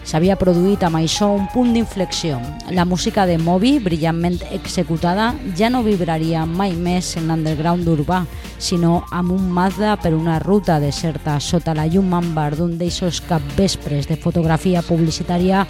S'havia 0.08 0.38
produït 0.40 0.86
amb 0.88 0.96
això 1.02 1.28
un 1.36 1.50
punt 1.52 1.74
d'inflexió. 1.76 2.38
La 2.72 2.86
música 2.88 3.26
de 3.28 3.36
Moby, 3.38 3.74
brillantment 3.84 4.38
executada, 4.56 5.34
ja 5.60 5.68
no 5.68 5.82
vibraria 5.84 6.46
mai 6.48 6.78
més 6.80 7.10
en 7.20 7.26
l'underground 7.28 7.90
urbà, 7.92 8.22
sinó 8.58 9.02
amb 9.12 9.34
un 9.36 9.50
Mazda 9.52 9.98
per 10.00 10.14
una 10.16 10.38
ruta 10.40 10.78
deserta 10.80 11.42
sota 11.44 11.76
la 11.76 11.90
llum 11.92 12.14
àmbar 12.16 12.54
d'un 12.56 12.78
d'eixos 12.80 13.20
capvespres 13.28 14.08
de 14.08 14.16
fotografia 14.16 14.82
publicitària 14.82 15.66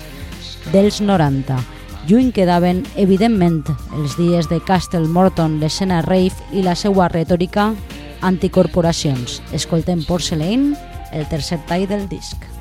dels 0.70 1.02
90. 1.02 1.58
Lluny 2.08 2.30
quedaven, 2.32 2.84
evidentment, 2.96 3.64
els 3.98 4.20
dies 4.22 4.46
de 4.52 4.62
Castle 4.62 5.10
Morton, 5.10 5.58
l'escena 5.60 6.04
rave 6.06 6.38
i 6.54 6.62
la 6.62 6.78
seva 6.78 7.10
retòrica 7.10 7.72
anticorporacions. 8.22 9.42
Escoltem 9.52 10.06
Porcelain, 10.06 10.76
el 11.12 11.26
tercer 11.28 11.58
tall 11.66 11.88
del 11.90 12.06
disc. 12.08 12.57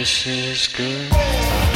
This 0.00 0.26
is 0.26 0.66
goodbye. 0.68 1.69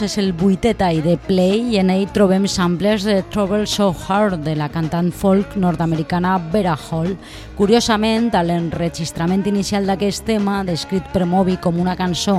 És 0.00 0.14
el 0.16 0.30
vuitè 0.32 0.70
tall 0.72 1.02
de 1.04 1.18
Play 1.26 1.74
i 1.74 1.76
en 1.76 1.90
ell 1.92 2.06
trobem 2.14 2.46
samples 2.48 3.02
de 3.04 3.18
Trouble 3.28 3.66
So 3.68 3.90
Hard 3.92 4.46
de 4.46 4.54
la 4.56 4.70
cantant 4.72 5.10
folk 5.12 5.58
nord-americana 5.60 6.38
Vera 6.54 6.72
Hall. 6.72 7.10
Curiosament, 7.58 8.30
a 8.32 8.40
l'enregistrament 8.40 9.44
inicial 9.50 9.84
d'aquest 9.84 10.24
tema, 10.24 10.62
descrit 10.64 11.04
per 11.12 11.26
Moby 11.28 11.58
com 11.60 11.76
una 11.82 11.98
cançó 11.98 12.38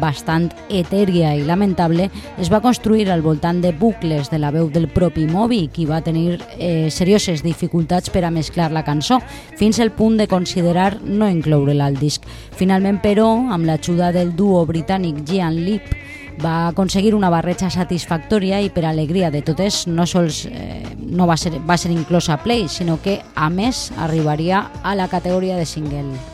bastant 0.00 0.46
etèria 0.72 1.34
i 1.36 1.42
lamentable, 1.44 2.06
es 2.40 2.48
va 2.48 2.62
construir 2.64 3.10
al 3.12 3.20
voltant 3.20 3.60
de 3.60 3.74
bucles 3.76 4.32
de 4.32 4.40
la 4.40 4.52
veu 4.54 4.70
del 4.72 4.88
propi 4.88 5.26
Moby, 5.28 5.66
qui 5.68 5.84
va 5.84 6.00
tenir 6.00 6.38
eh, 6.56 6.88
serioses 6.88 7.44
dificultats 7.44 8.08
per 8.08 8.24
a 8.24 8.32
mesclar 8.32 8.70
la 8.72 8.86
cançó, 8.86 9.20
fins 9.60 9.82
al 9.84 9.92
punt 9.92 10.16
de 10.16 10.30
considerar 10.30 10.96
no 11.04 11.28
incloure-la 11.28 11.92
al 11.92 12.00
disc. 12.00 12.24
Finalment, 12.56 13.02
però, 13.04 13.28
amb 13.52 13.68
l'ajuda 13.68 14.14
del 14.16 14.32
duo 14.32 14.64
britànic 14.64 15.20
Gian 15.28 15.60
Lip, 15.60 15.92
va 16.40 16.68
aconseguir 16.68 17.14
una 17.14 17.30
barreja 17.30 17.70
satisfactòria 17.70 18.60
i 18.62 18.70
per 18.72 18.86
alegria 18.88 19.30
de 19.30 19.42
totes 19.44 19.86
no 19.86 20.06
sols 20.06 20.46
eh, 20.48 20.82
no 20.96 21.26
va 21.28 21.36
ser, 21.36 21.58
va 21.68 21.76
ser 21.76 21.92
inclosa 21.92 22.34
a 22.38 22.42
Play, 22.42 22.68
sinó 22.68 23.00
que 23.02 23.20
a 23.34 23.50
més 23.50 23.90
arribaria 23.98 24.68
a 24.82 24.94
la 24.94 25.08
categoria 25.12 25.56
de 25.56 25.66
single. 25.66 26.31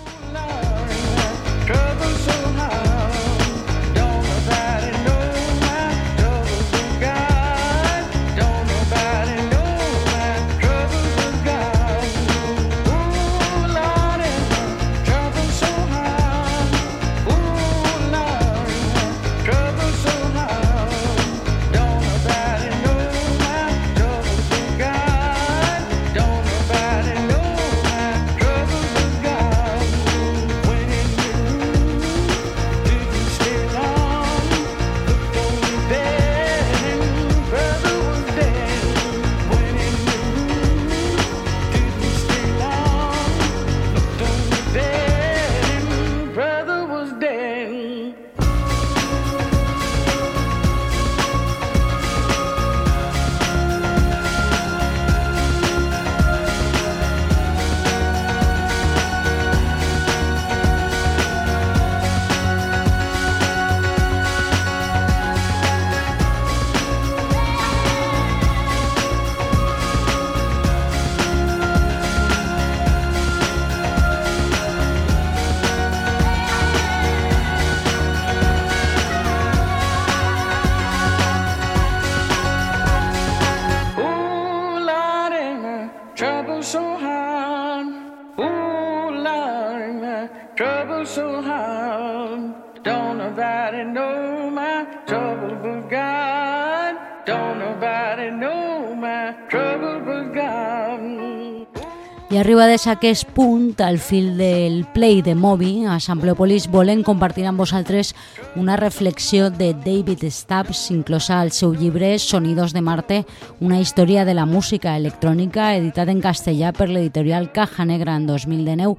Des 102.79 102.87
aquest 102.87 103.26
punt, 103.35 103.81
al 103.83 103.97
fil 103.99 104.37
del 104.39 104.85
play 104.95 105.18
de 105.22 105.35
Moby, 105.35 105.87
a 105.91 105.97
Sampleopolis 105.99 106.68
volem 106.70 107.01
compartir 107.03 107.49
amb 107.49 107.59
vosaltres 107.59 108.12
una 108.55 108.76
reflexió 108.79 109.49
de 109.51 109.72
David 109.74 110.22
Stubbs, 110.31 110.85
inclosa 110.95 111.41
al 111.41 111.51
seu 111.51 111.74
llibre 111.74 112.12
Sonidos 112.22 112.72
de 112.76 112.83
Marte, 112.87 113.24
una 113.59 113.81
història 113.81 114.24
de 114.24 114.37
la 114.39 114.47
música 114.47 114.95
electrònica 114.95 115.72
editat 115.74 116.12
en 116.12 116.22
castellà 116.22 116.70
per 116.70 116.87
l'editorial 116.87 117.51
Caja 117.51 117.89
Negra 117.89 118.14
en 118.14 118.29
2019. 118.31 118.95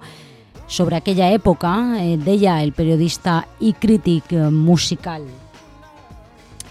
Sobre 0.68 1.00
aquella 1.00 1.32
època, 1.32 2.02
eh, 2.02 2.18
deia 2.18 2.60
el 2.62 2.74
periodista 2.74 3.46
i 3.62 3.72
crític 3.72 4.34
musical 4.52 5.24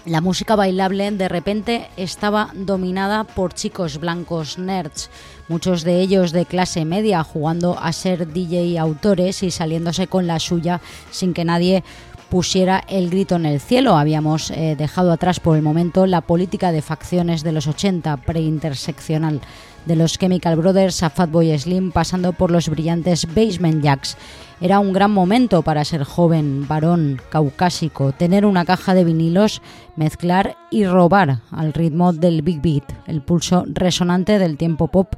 la 0.05 0.21
música 0.21 0.55
bailable 0.55 1.11
de 1.11 1.27
repente 1.27 1.87
estaba 1.95 2.49
dominada 2.55 3.25
por 3.25 3.53
chicos 3.53 3.99
blancos 3.99 4.57
nerds, 4.57 5.09
muchos 5.49 5.83
de 5.83 5.99
ellos 5.99 6.31
de 6.31 6.45
clase 6.45 6.85
media, 6.85 7.23
jugando 7.23 7.77
a 7.77 7.91
ser 7.91 8.31
DJ 8.31 8.79
autores 8.79 9.43
y 9.43 9.51
saliéndose 9.51 10.07
con 10.07 10.27
la 10.27 10.39
suya 10.39 10.79
sin 11.11 11.33
que 11.33 11.43
nadie 11.43 11.83
pusiera 12.29 12.83
el 12.87 13.09
grito 13.09 13.35
en 13.35 13.45
el 13.45 13.59
cielo. 13.59 13.97
Habíamos 13.97 14.51
eh, 14.51 14.75
dejado 14.77 15.11
atrás 15.11 15.39
por 15.39 15.57
el 15.57 15.63
momento 15.63 16.05
la 16.05 16.21
política 16.21 16.71
de 16.71 16.81
facciones 16.81 17.43
de 17.43 17.51
los 17.51 17.67
80, 17.67 18.17
preinterseccional, 18.17 19.41
de 19.85 19.95
los 19.95 20.17
Chemical 20.17 20.55
Brothers 20.55 21.03
a 21.03 21.09
Fatboy 21.09 21.57
Slim, 21.57 21.91
pasando 21.91 22.33
por 22.33 22.51
los 22.51 22.69
brillantes 22.69 23.27
Basement 23.33 23.83
Jacks. 23.83 24.15
Era 24.61 24.79
un 24.79 24.91
gran 24.91 25.11
momento 25.11 25.61
para 25.61 25.85
ser 25.85 26.03
joven, 26.03 26.67
varón, 26.67 27.21
caucásico, 27.29 28.11
tener 28.11 28.45
una 28.45 28.65
caja 28.65 28.93
de 28.93 29.05
vinilos, 29.05 29.61
mezclar 29.95 30.57
y 30.69 30.85
robar 30.85 31.39
al 31.51 31.73
ritmo 31.73 32.11
del 32.11 32.41
Big 32.41 32.61
Beat, 32.61 32.83
el 33.07 33.21
pulso 33.21 33.63
resonante 33.67 34.37
del 34.37 34.57
tiempo 34.57 34.87
pop 34.87 35.15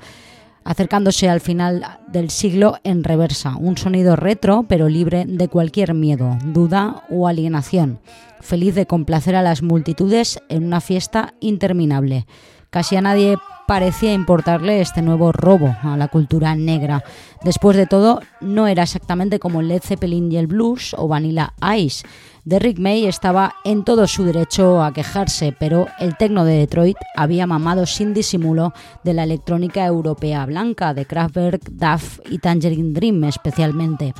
acercándose 0.63 1.29
al 1.29 1.41
final 1.41 1.99
del 2.07 2.29
siglo 2.29 2.77
en 2.83 3.03
reversa, 3.03 3.55
un 3.57 3.77
sonido 3.77 4.15
retro 4.15 4.65
pero 4.67 4.89
libre 4.89 5.25
de 5.27 5.47
cualquier 5.47 5.93
miedo, 5.93 6.37
duda 6.45 7.03
o 7.09 7.27
alienación, 7.27 7.99
feliz 8.41 8.75
de 8.75 8.85
complacer 8.85 9.35
a 9.35 9.41
las 9.41 9.61
multitudes 9.61 10.39
en 10.49 10.65
una 10.65 10.81
fiesta 10.81 11.33
interminable. 11.39 12.25
Casi 12.72 12.95
a 12.95 13.01
nadie 13.01 13.38
parecía 13.67 14.13
importarle 14.13 14.80
este 14.80 15.01
nuevo 15.01 15.34
robo 15.34 15.76
a 15.84 15.97
la 15.97 16.07
cultura 16.07 16.55
negra. 16.55 17.03
Después 17.43 17.76
de 17.76 17.86
todo, 17.86 18.22
no 18.39 18.65
era 18.65 18.84
exactamente 18.84 19.39
como 19.39 19.61
Led 19.61 19.82
Zeppelin 19.82 20.32
y 20.32 20.38
el 20.38 20.47
blues 20.47 20.95
o 20.97 21.09
Vanilla 21.09 21.53
Ice. 21.78 22.07
Derrick 22.45 22.80
May 22.80 23.07
estaba 23.07 23.55
en 23.65 23.84
todo 23.84 24.07
su 24.07 24.24
derecho 24.24 24.82
a 24.82 24.93
quejarse, 24.93 25.53
pero 25.59 25.88
el 25.99 26.15
tecno 26.15 26.45
de 26.45 26.59
Detroit 26.59 26.95
había 27.17 27.45
mamado 27.45 27.86
sin 27.86 28.13
disimulo 28.13 28.72
de 29.03 29.15
la 29.15 29.24
electrónica 29.24 29.86
europea 29.86 30.45
blanca, 30.45 30.93
de 30.93 31.05
Kraftwerk, 31.05 31.72
Duff 31.72 32.19
y 32.30 32.38
Tangerine 32.38 32.93
Dream 32.93 33.26
especialmente. 33.26 34.13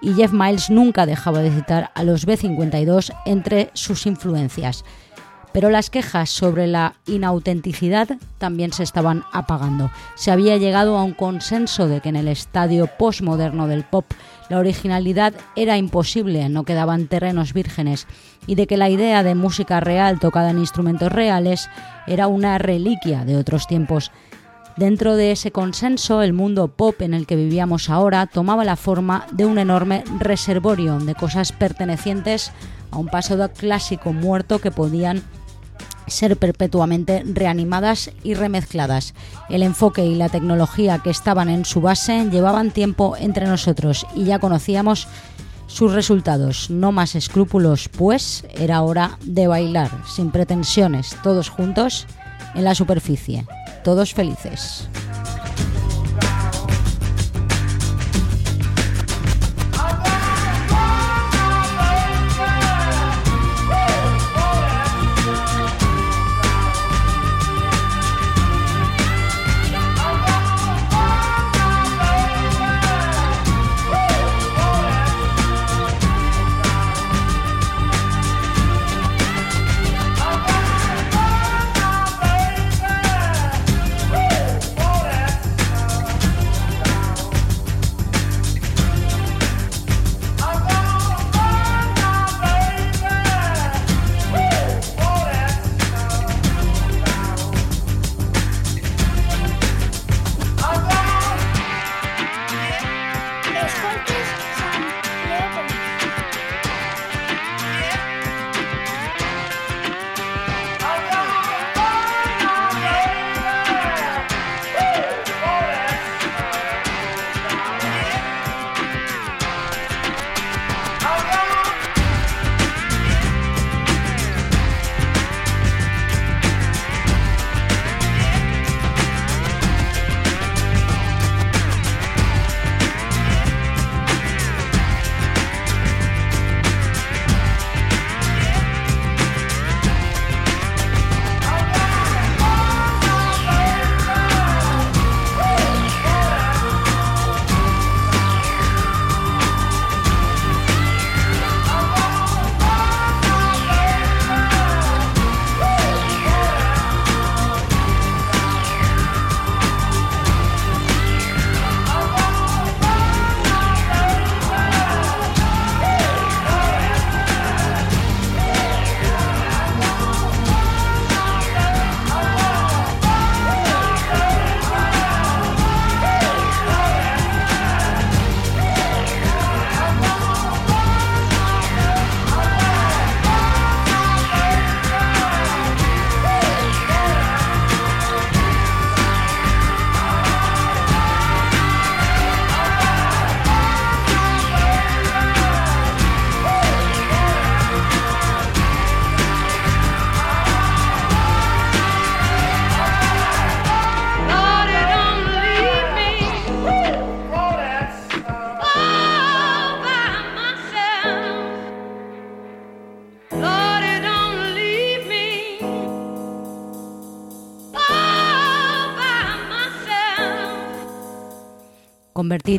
Y 0.00 0.14
Jeff 0.14 0.32
Miles 0.32 0.70
nunca 0.70 1.04
dejaba 1.04 1.40
de 1.40 1.50
citar 1.50 1.90
a 1.96 2.04
los 2.04 2.28
B52 2.28 3.12
entre 3.26 3.70
sus 3.74 4.06
influencias 4.06 4.84
pero 5.58 5.70
las 5.70 5.90
quejas 5.90 6.30
sobre 6.30 6.68
la 6.68 6.94
inautenticidad 7.08 8.10
también 8.38 8.72
se 8.72 8.84
estaban 8.84 9.24
apagando. 9.32 9.90
Se 10.14 10.30
había 10.30 10.56
llegado 10.56 10.96
a 10.96 11.02
un 11.02 11.14
consenso 11.14 11.88
de 11.88 12.00
que 12.00 12.10
en 12.10 12.14
el 12.14 12.28
estadio 12.28 12.86
postmoderno 12.86 13.66
del 13.66 13.82
pop 13.82 14.04
la 14.48 14.60
originalidad 14.60 15.34
era 15.56 15.76
imposible, 15.76 16.48
no 16.48 16.62
quedaban 16.62 17.08
terrenos 17.08 17.54
vírgenes, 17.54 18.06
y 18.46 18.54
de 18.54 18.68
que 18.68 18.76
la 18.76 18.88
idea 18.88 19.24
de 19.24 19.34
música 19.34 19.80
real 19.80 20.20
tocada 20.20 20.50
en 20.50 20.60
instrumentos 20.60 21.10
reales 21.10 21.68
era 22.06 22.28
una 22.28 22.58
reliquia 22.58 23.24
de 23.24 23.36
otros 23.36 23.66
tiempos. 23.66 24.12
Dentro 24.76 25.16
de 25.16 25.32
ese 25.32 25.50
consenso, 25.50 26.22
el 26.22 26.34
mundo 26.34 26.68
pop 26.68 27.02
en 27.02 27.14
el 27.14 27.26
que 27.26 27.34
vivíamos 27.34 27.90
ahora 27.90 28.26
tomaba 28.26 28.64
la 28.64 28.76
forma 28.76 29.26
de 29.32 29.44
un 29.44 29.58
enorme 29.58 30.04
reservorio 30.20 31.00
de 31.00 31.16
cosas 31.16 31.50
pertenecientes 31.50 32.52
a 32.92 32.98
un 32.98 33.08
pasado 33.08 33.50
clásico 33.52 34.12
muerto 34.12 34.60
que 34.60 34.70
podían 34.70 35.24
ser 36.10 36.36
perpetuamente 36.36 37.22
reanimadas 37.24 38.10
y 38.22 38.34
remezcladas. 38.34 39.14
El 39.48 39.62
enfoque 39.62 40.04
y 40.04 40.14
la 40.14 40.28
tecnología 40.28 40.98
que 40.98 41.10
estaban 41.10 41.48
en 41.48 41.64
su 41.64 41.80
base 41.80 42.28
llevaban 42.30 42.70
tiempo 42.70 43.16
entre 43.18 43.46
nosotros 43.46 44.06
y 44.14 44.24
ya 44.24 44.38
conocíamos 44.38 45.08
sus 45.66 45.92
resultados. 45.92 46.70
No 46.70 46.92
más 46.92 47.14
escrúpulos, 47.14 47.88
pues 47.88 48.44
era 48.54 48.82
hora 48.82 49.18
de 49.22 49.46
bailar, 49.46 49.90
sin 50.06 50.30
pretensiones, 50.30 51.16
todos 51.22 51.48
juntos 51.48 52.06
en 52.54 52.64
la 52.64 52.74
superficie, 52.74 53.46
todos 53.84 54.14
felices. 54.14 54.88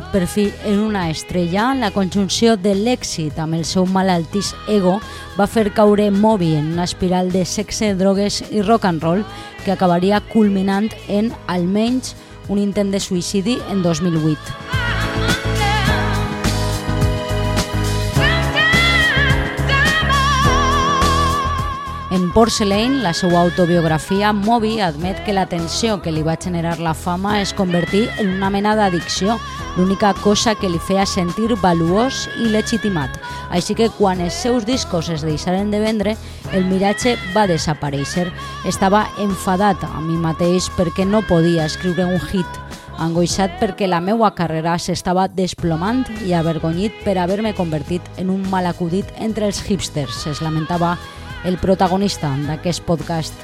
Convertit 0.00 0.12
per 0.12 0.26
fi 0.26 0.52
en 0.64 0.78
una 0.80 1.10
estrella, 1.10 1.74
la 1.74 1.90
conjunció 1.90 2.56
de 2.56 2.72
l'èxit 2.74 3.38
amb 3.38 3.54
el 3.58 3.64
seu 3.64 3.86
malaltís 3.86 4.54
ego 4.68 4.98
va 5.36 5.46
fer 5.46 5.72
caure 5.76 6.10
Moby 6.10 6.54
en 6.56 6.72
una 6.72 6.84
espiral 6.88 7.30
de 7.32 7.44
sexe, 7.44 7.94
drogues 7.94 8.42
i 8.50 8.62
rock 8.62 8.84
and 8.84 9.02
roll 9.02 9.24
que 9.64 9.72
acabaria 9.72 10.20
culminant 10.32 10.90
en, 11.08 11.32
almenys, 11.46 12.14
un 12.48 12.58
intent 12.58 12.90
de 12.90 13.00
suïcidi 13.00 13.60
en 13.70 13.82
2008. 13.82 14.79
Porcelain, 22.40 23.02
la 23.02 23.12
seva 23.12 23.42
autobiografia, 23.42 24.32
Moby 24.32 24.78
admet 24.80 25.18
que 25.26 25.34
la 25.36 25.44
tensió 25.44 25.98
que 26.00 26.08
li 26.08 26.22
va 26.24 26.38
generar 26.40 26.78
la 26.80 26.94
fama 26.96 27.34
es 27.42 27.52
convertí 27.52 28.06
en 28.16 28.30
una 28.32 28.48
mena 28.48 28.72
d'addicció, 28.78 29.36
l'única 29.76 30.14
cosa 30.24 30.54
que 30.56 30.70
li 30.72 30.80
feia 30.80 31.04
sentir 31.04 31.50
valuós 31.60 32.22
i 32.40 32.48
legitimat. 32.48 33.20
Així 33.52 33.76
que 33.76 33.90
quan 33.98 34.24
els 34.24 34.40
seus 34.40 34.64
discos 34.64 35.12
es 35.12 35.20
deixaren 35.20 35.68
de 35.68 35.82
vendre, 35.84 36.16
el 36.56 36.64
miratge 36.64 37.18
va 37.36 37.44
desaparèixer. 37.44 38.30
Estava 38.64 39.04
enfadat 39.20 39.84
a 39.84 40.00
mi 40.00 40.16
mateix 40.16 40.72
perquè 40.80 41.04
no 41.04 41.20
podia 41.28 41.68
escriure 41.68 42.08
un 42.08 42.24
hit, 42.32 42.60
angoixat 42.96 43.60
perquè 43.60 43.84
la 43.84 44.00
meua 44.00 44.32
carrera 44.32 44.78
s'estava 44.80 45.28
desplomant 45.28 46.06
i 46.24 46.32
avergonyit 46.32 47.04
per 47.04 47.18
haver-me 47.20 47.52
convertit 47.52 48.00
en 48.16 48.32
un 48.32 48.48
mal 48.48 48.64
acudit 48.64 49.12
entre 49.20 49.52
els 49.52 49.60
hipsters, 49.60 50.24
es 50.32 50.40
lamentava 50.40 50.96
el 51.44 51.58
protagonista 51.58 52.32
d'aquest 52.46 52.84
podcast. 52.84 53.34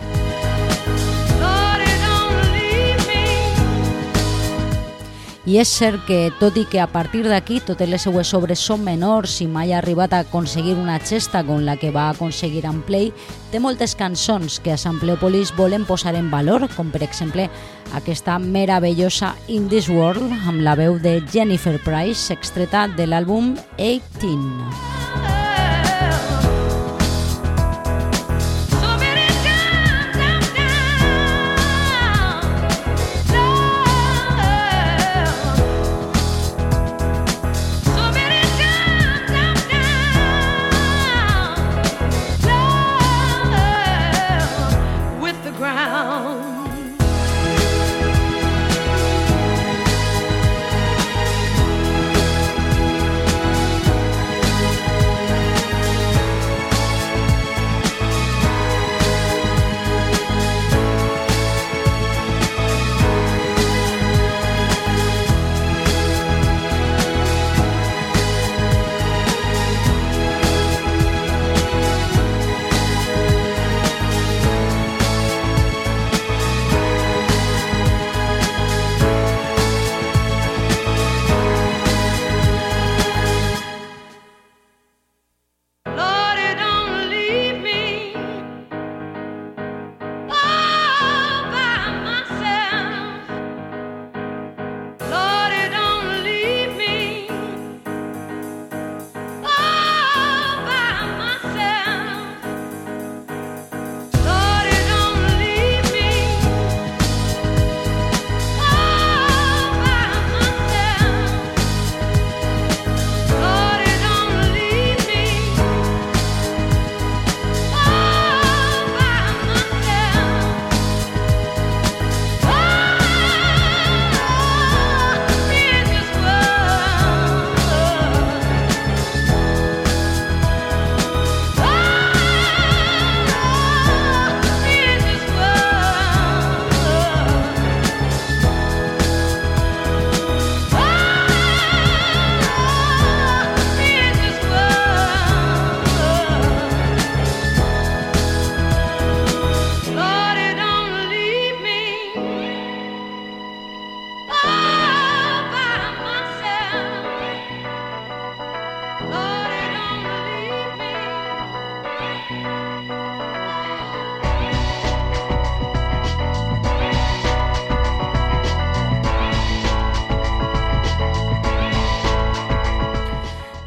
I 5.47 5.61
és 5.63 5.71
cert 5.71 6.01
que, 6.09 6.33
tot 6.41 6.57
i 6.59 6.65
que 6.67 6.81
a 6.83 6.89
partir 6.91 7.21
d'aquí 7.23 7.61
totes 7.63 7.87
les 7.87 8.03
seues 8.03 8.33
obres 8.35 8.59
són 8.59 8.83
menors 8.83 9.37
i 9.45 9.47
mai 9.47 9.71
ha 9.71 9.79
arribat 9.79 10.17
a 10.17 10.25
aconseguir 10.25 10.75
una 10.75 10.99
xesta 10.99 11.45
com 11.47 11.63
la 11.63 11.77
que 11.79 11.93
va 11.95 12.09
aconseguir 12.11 12.65
en 12.67 12.81
Play, 12.83 13.13
té 13.53 13.61
moltes 13.63 13.95
cançons 13.95 14.59
que 14.59 14.75
a 14.75 14.81
Sampleopolis 14.81 15.55
volen 15.55 15.87
posar 15.87 16.17
en 16.19 16.33
valor, 16.35 16.67
com 16.75 16.91
per 16.91 17.05
exemple 17.07 17.47
aquesta 17.95 18.41
meravellosa 18.43 19.37
In 19.47 19.71
This 19.71 19.87
World 19.87 20.35
amb 20.51 20.67
la 20.67 20.75
veu 20.75 20.99
de 20.99 21.21
Jennifer 21.31 21.79
Price, 21.87 22.35
extreta 22.35 22.89
de 22.99 23.07
l'àlbum 23.07 23.55
18. 23.79 25.36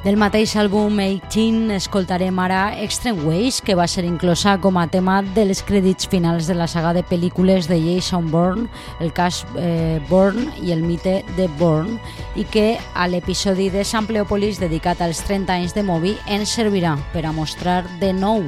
Del 0.10 0.18
mateix 0.18 0.56
àlbum 0.58 0.96
18 0.98 1.76
escoltarem 1.76 2.40
ara 2.42 2.72
Extreme 2.82 3.28
Ways, 3.28 3.60
que 3.62 3.76
va 3.78 3.86
ser 3.86 4.02
inclosa 4.08 4.56
com 4.58 4.80
a 4.82 4.88
tema 4.90 5.20
dels 5.36 5.60
crèdits 5.62 6.08
finals 6.10 6.48
de 6.50 6.56
la 6.58 6.66
saga 6.66 6.96
de 6.98 7.04
pel·lícules 7.06 7.68
de 7.70 7.78
Jason 7.78 8.32
Bourne, 8.32 8.66
el 9.06 9.14
cas 9.14 9.44
eh, 9.54 10.02
Bourne 10.10 10.48
i 10.66 10.74
el 10.74 10.82
mite 10.82 11.20
de 11.38 11.46
Bourne, 11.60 12.00
i 12.34 12.48
que 12.50 12.80
a 12.96 13.06
l'episodi 13.06 13.68
de 13.70 13.84
Sampleopolis 13.86 14.58
dedicat 14.58 15.04
als 15.06 15.22
30 15.28 15.60
anys 15.60 15.78
de 15.78 15.86
Moby 15.86 16.16
ens 16.26 16.56
servirà 16.58 16.96
per 17.14 17.28
a 17.30 17.36
mostrar 17.36 17.84
de 18.02 18.10
nou 18.10 18.48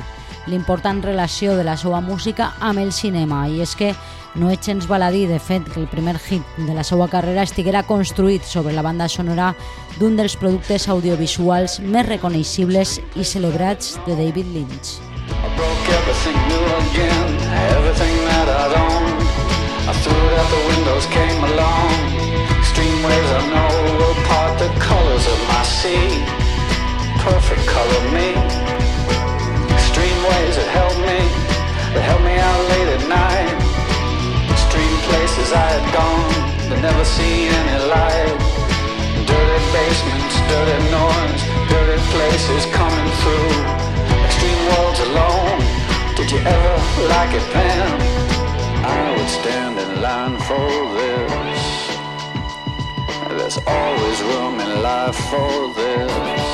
l'important 0.49 1.03
relació 1.05 1.53
de 1.53 1.67
la 1.67 1.77
seva 1.77 2.01
música 2.01 2.55
amb 2.57 2.81
el 2.81 2.89
cinema, 2.89 3.45
i 3.45 3.61
és 3.61 3.77
que 3.77 3.93
no 4.35 4.49
és 4.51 4.59
gens 4.65 4.87
baladí, 4.87 5.25
de 5.27 5.39
fet, 5.39 5.65
que 5.67 5.79
el 5.79 5.89
primer 5.91 6.17
hit 6.19 6.43
de 6.57 6.73
la 6.73 6.83
seva 6.83 7.07
carrera 7.11 7.43
estiguera 7.43 7.83
construït 7.83 8.43
sobre 8.43 8.73
la 8.73 8.83
banda 8.85 9.09
sonora 9.09 9.53
d'un 9.99 10.15
dels 10.15 10.35
productes 10.35 10.87
audiovisuals 10.89 11.79
més 11.81 12.07
reconeixibles 12.07 12.99
i 13.15 13.23
celebrats 13.23 13.97
de 14.07 14.15
David 14.15 14.53
Lynch. 14.55 14.97
I 15.31 15.49
broke 15.55 15.87
everything 15.99 16.37
new 16.47 16.65
again, 16.79 17.37
everything 17.75 18.15
that. 18.27 18.41
I 19.91 19.93
threw 19.93 20.13
it 20.13 20.39
out 20.39 20.49
the 20.49 20.61
windows, 20.69 21.05
came 21.07 21.43
along. 21.43 22.21
Waves 23.03 23.31
I 23.31 23.41
know 23.49 23.97
will 23.97 24.13
part 24.25 24.59
the 24.59 24.69
colors 24.79 25.25
of 25.25 25.39
my 25.47 25.63
sea. 25.63 26.23
Perfect 27.17 27.65
color 27.67 28.11
me. 28.11 28.50
I 35.53 35.67
had 35.67 35.87
gone, 35.91 36.69
but 36.69 36.79
never 36.79 37.03
seen 37.03 37.51
any 37.51 37.83
light. 37.91 38.39
Dirty 39.27 39.59
basements, 39.75 40.35
dirty 40.47 40.79
noise, 40.87 41.43
dirty 41.67 41.99
places 42.15 42.63
coming 42.71 43.09
through. 43.19 43.51
Extreme 44.23 44.61
worlds 44.71 44.99
alone. 45.11 45.59
Did 46.15 46.31
you 46.31 46.39
ever 46.39 46.75
like 47.11 47.33
it 47.35 47.43
then? 47.51 48.01
I 48.85 49.15
would 49.17 49.27
stand 49.27 49.77
in 49.77 50.01
line 50.01 50.37
for 50.47 50.69
this. 50.95 51.63
There's 53.37 53.59
always 53.67 54.21
room 54.23 54.59
in 54.59 54.81
life 54.81 55.19
for 55.31 55.73
this. 55.75 56.47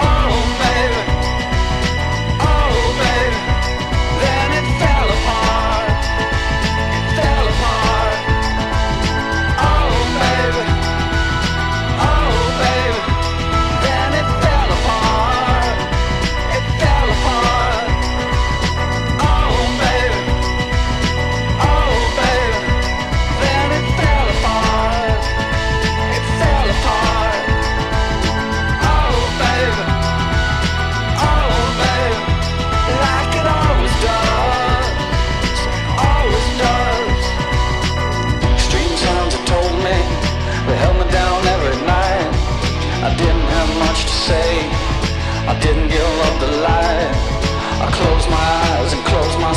Oh, 0.00 0.40
baby. 0.60 1.13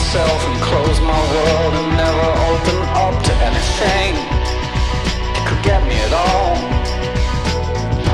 Myself 0.07 0.47
and 0.47 0.61
close 0.61 1.01
my 1.01 1.19
world 1.35 1.73
and 1.75 1.89
never 1.99 2.27
open 2.47 2.79
up 2.95 3.15
to 3.27 3.33
anything 3.43 4.15
that 5.35 5.43
could 5.43 5.59
get 5.59 5.83
me 5.83 5.99
at 5.99 6.13
all. 6.15 6.55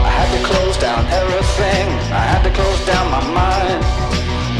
I 0.02 0.10
had 0.10 0.30
to 0.34 0.42
close 0.42 0.74
down 0.82 1.06
everything. 1.14 1.86
I 2.10 2.26
had 2.34 2.42
to 2.50 2.52
close 2.58 2.82
down 2.90 3.06
my 3.14 3.22
mind. 3.30 3.78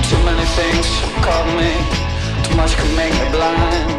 Too 0.06 0.22
many 0.30 0.46
things 0.54 0.86
caught 1.26 1.50
me. 1.58 1.74
Too 2.46 2.54
much 2.54 2.78
could 2.78 2.94
make 2.94 3.10
me 3.18 3.26
blind. 3.34 3.98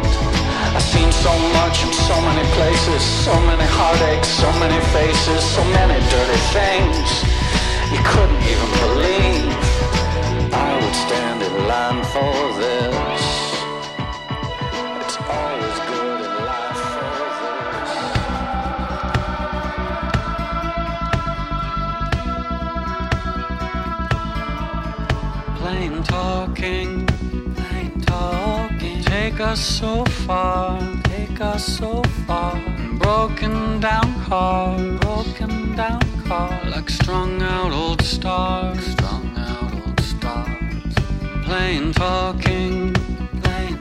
I've 0.71 0.87
seen 0.95 1.11
so 1.11 1.35
much 1.59 1.83
in 1.83 1.91
so 1.91 2.15
many 2.15 2.45
places, 2.55 3.03
so 3.03 3.35
many 3.51 3.67
heartaches, 3.67 4.31
so 4.31 4.47
many 4.63 4.79
faces, 4.95 5.43
so 5.43 5.63
many 5.75 5.99
dirty 6.07 6.39
things. 6.55 7.07
You 7.91 7.99
couldn't 7.99 8.43
even 8.47 8.69
believe 8.79 9.51
I 10.55 10.71
would 10.79 10.97
stand 11.03 11.43
in 11.43 11.53
line 11.67 11.99
for 12.15 12.31
this. 12.63 13.04
Take 29.35 29.51
us 29.51 29.59
so 29.59 30.05
far, 30.25 30.79
take 31.03 31.41
us 31.41 31.65
so 31.65 32.01
far. 32.25 32.55
Broken 32.97 33.81
down 33.81 34.15
car, 34.29 34.77
broken 35.01 35.75
down 35.75 35.99
car. 36.25 36.57
Like 36.69 36.89
strung 36.89 37.41
out 37.41 37.73
old 37.73 38.01
stars, 38.01 38.79
strung 38.93 39.35
out 39.35 39.73
old 39.73 39.99
stars. 39.99 40.95
Plain 41.43 41.91
talking, 41.91 42.93
plain. 43.41 43.75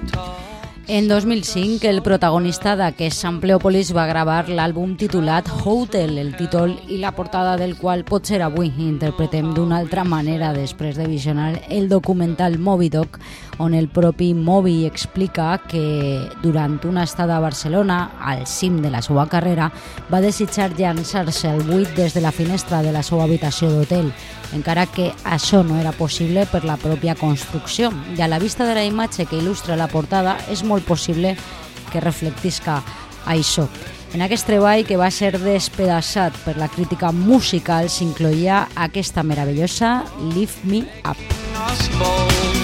En 0.87 1.09
2005, 1.09 1.89
el 1.89 2.03
protagonista 2.03 2.75
d'aquest 2.77 3.17
Sampleopolis 3.17 3.89
va 3.97 4.05
gravar 4.05 4.51
l'àlbum 4.53 4.99
titulat 5.01 5.49
Hotel, 5.65 6.19
el 6.21 6.35
títol 6.37 6.75
i 6.93 6.99
la 7.01 7.15
portada 7.17 7.55
del 7.57 7.73
qual 7.79 8.05
potser 8.05 8.43
avui 8.45 8.69
interpretem 8.85 9.55
d'una 9.57 9.79
altra 9.81 10.05
manera 10.05 10.53
després 10.53 11.01
de 11.01 11.09
visionar 11.09 11.55
el 11.73 11.89
documental 11.89 12.59
Moby 12.59 12.91
on 13.59 13.75
el 13.75 13.89
propi 13.89 14.35
Moby 14.35 14.85
explica 14.87 15.61
que 15.69 16.29
durant 16.43 16.81
una 16.85 17.05
estada 17.05 17.37
a 17.37 17.41
Barcelona, 17.41 18.13
al 18.21 18.47
cim 18.47 18.81
de 18.83 18.91
la 18.91 19.03
seva 19.03 19.27
carrera, 19.29 19.71
va 20.13 20.21
desitjar 20.21 20.73
llançar-se 20.79 21.49
al 21.51 21.63
buit 21.67 21.91
des 21.97 22.15
de 22.15 22.23
la 22.25 22.33
finestra 22.33 22.83
de 22.83 22.93
la 22.93 23.03
seva 23.03 23.25
habitació 23.25 23.71
d'hotel, 23.71 24.13
encara 24.55 24.87
que 24.87 25.13
això 25.25 25.63
no 25.65 25.79
era 25.81 25.93
possible 25.93 26.47
per 26.51 26.65
la 26.65 26.77
pròpia 26.77 27.15
construcció. 27.15 27.93
I 28.17 28.23
a 28.23 28.29
la 28.29 28.39
vista 28.39 28.67
de 28.67 28.75
la 28.75 28.85
imatge 28.85 29.27
que 29.27 29.39
il·lustra 29.39 29.77
la 29.77 29.89
portada 29.89 30.39
és 30.51 30.65
molt 30.65 30.87
possible 30.87 31.37
que 31.93 32.03
reflectisca 32.03 32.83
això. 33.27 33.69
En 34.15 34.23
aquest 34.23 34.47
treball, 34.47 34.85
que 34.87 34.97
va 34.97 35.11
ser 35.11 35.33
despedaçat 35.43 36.37
per 36.45 36.55
la 36.57 36.69
crítica 36.71 37.11
musical, 37.11 37.91
s'incloïa 37.91 38.69
aquesta 38.77 39.27
meravellosa 39.27 40.05
Lift 40.35 40.63
Me 40.65 40.87
Up. 41.03 41.19
us 41.67 42.64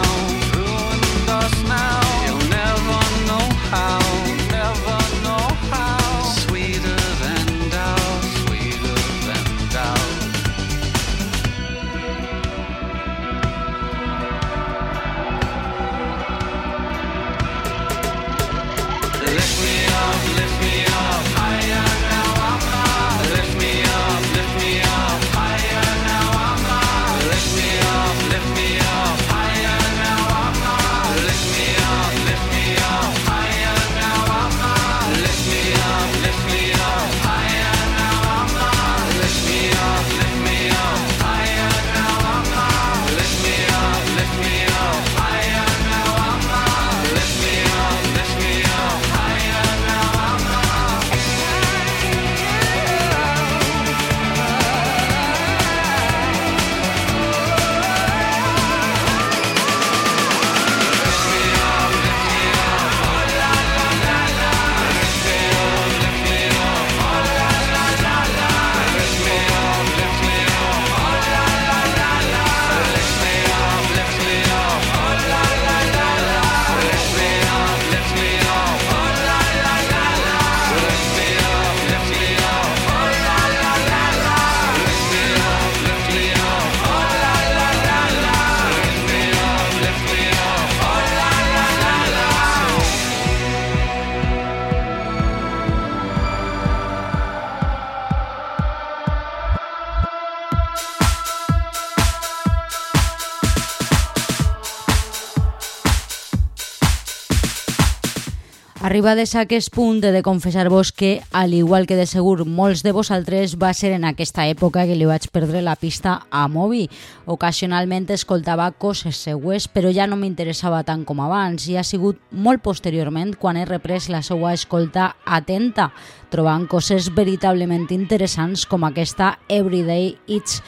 Arribades 109.01 109.31
a 109.33 109.47
aquest 109.47 109.71
punt 109.73 110.03
he 110.05 110.11
de 110.13 110.21
confessar-vos 110.21 110.91
que, 110.93 111.23
al 111.33 111.55
igual 111.57 111.87
que 111.89 111.95
de 111.97 112.05
segur 112.05 112.45
molts 112.45 112.83
de 112.85 112.91
vosaltres, 112.93 113.55
va 113.57 113.71
ser 113.73 113.95
en 113.95 114.03
aquesta 114.05 114.43
època 114.45 114.83
que 114.85 114.93
li 114.93 115.07
vaig 115.09 115.25
perdre 115.33 115.63
la 115.65 115.73
pista 115.73 116.27
a 116.29 116.43
Moby. 116.45 116.83
Ocasionalment 117.25 118.05
escoltava 118.13 118.67
coses 118.77 119.17
seues, 119.17 119.65
però 119.65 119.89
ja 119.89 120.05
no 120.05 120.19
m'interessava 120.21 120.83
tant 120.85 121.01
com 121.01 121.17
abans 121.25 121.65
i 121.65 121.79
ha 121.81 121.83
sigut 121.83 122.21
molt 122.29 122.61
posteriorment 122.61 123.33
quan 123.41 123.57
he 123.57 123.65
reprès 123.65 124.05
la 124.05 124.21
seva 124.21 124.53
escolta 124.53 125.15
atenta, 125.25 125.89
trobant 126.29 126.69
coses 126.69 127.09
veritablement 127.09 127.89
interessants 127.89 128.69
com 128.69 128.85
aquesta 128.85 129.39
Everyday 129.49 130.13
It's 130.29 130.61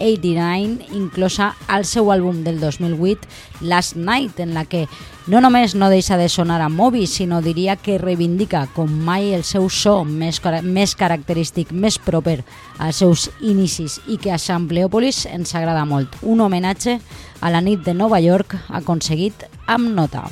1989 0.00 0.96
inclosa 0.96 1.54
al 1.68 1.84
seu 1.84 2.10
àlbum 2.10 2.42
del 2.42 2.58
2008, 2.60 3.28
Last 3.60 3.96
Night, 3.96 4.40
en 4.40 4.54
la 4.54 4.64
que 4.64 4.88
no 5.26 5.40
només 5.40 5.76
no 5.76 5.90
deixa 5.92 6.16
de 6.16 6.28
sonar 6.28 6.60
a 6.64 6.68
Moby, 6.68 7.06
sinó 7.06 7.42
diria 7.44 7.76
que 7.76 7.98
reivindica 8.00 8.66
com 8.74 8.90
mai 8.90 9.34
el 9.36 9.44
seu 9.44 9.68
so 9.68 10.00
més, 10.04 10.40
més 10.64 10.96
característic, 10.96 11.72
més 11.72 12.00
proper 12.00 12.40
als 12.78 13.02
seus 13.04 13.28
inicis 13.40 14.00
i 14.08 14.16
que 14.18 14.32
a 14.32 14.40
Sampleopolis 14.40 15.26
ens 15.30 15.54
agrada 15.54 15.84
molt. 15.84 16.16
Un 16.22 16.40
homenatge 16.40 16.98
a 17.40 17.52
la 17.52 17.60
nit 17.60 17.84
de 17.84 17.94
Nova 17.94 18.20
York 18.24 18.56
aconseguit 18.68 19.46
amb 19.68 19.94
nota. 19.94 20.26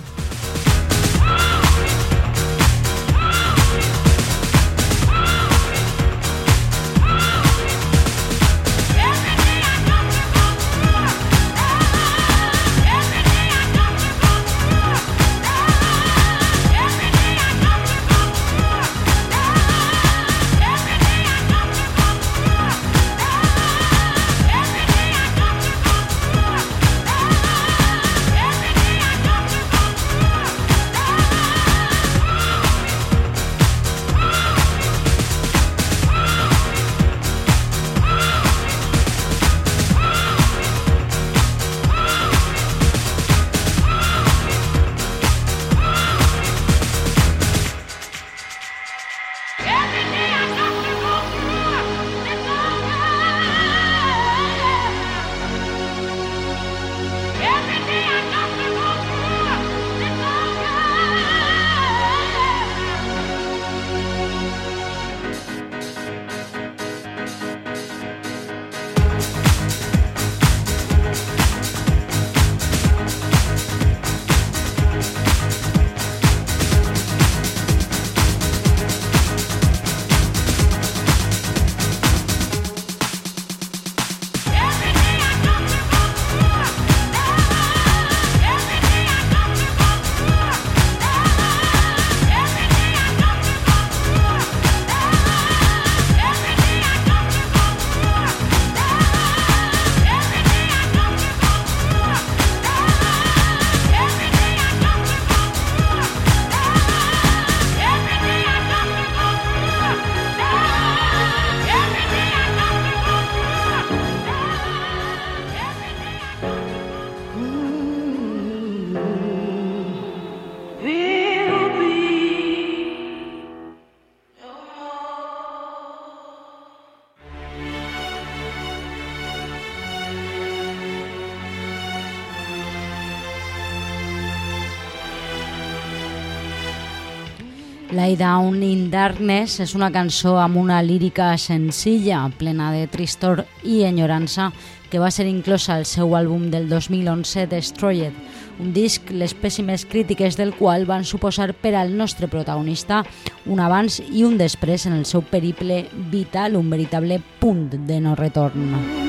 Darkness 138.90 139.60
és 139.60 139.74
una 139.76 139.90
cançó 139.92 140.36
amb 140.40 140.56
una 140.56 140.78
lírica 140.82 141.30
senzilla, 141.38 142.22
plena 142.38 142.70
de 142.72 142.86
tristor 142.88 143.44
i 143.62 143.82
enyorança, 143.84 144.50
que 144.88 145.00
va 145.02 145.10
ser 145.12 145.26
inclosa 145.28 145.74
al 145.74 145.84
seu 145.84 146.14
àlbum 146.16 146.46
del 146.52 146.68
2011 146.70 147.46
Destroyed, 147.50 148.14
un 148.58 148.72
disc 148.72 149.10
les 149.12 149.34
pèssimes 149.36 149.84
crítiques 149.88 150.38
del 150.40 150.54
qual 150.56 150.86
van 150.88 151.04
suposar 151.04 151.52
per 151.52 151.74
al 151.76 151.92
nostre 151.96 152.30
protagonista 152.32 153.02
un 153.46 153.60
abans 153.60 154.00
i 154.00 154.24
un 154.24 154.38
després 154.40 154.88
en 154.88 154.96
el 154.96 155.04
seu 155.04 155.22
periple 155.22 155.84
vital, 156.12 156.56
un 156.56 156.70
veritable 156.70 157.20
punt 157.40 157.68
de 157.86 158.00
no 158.00 158.16
retorn. 158.16 159.07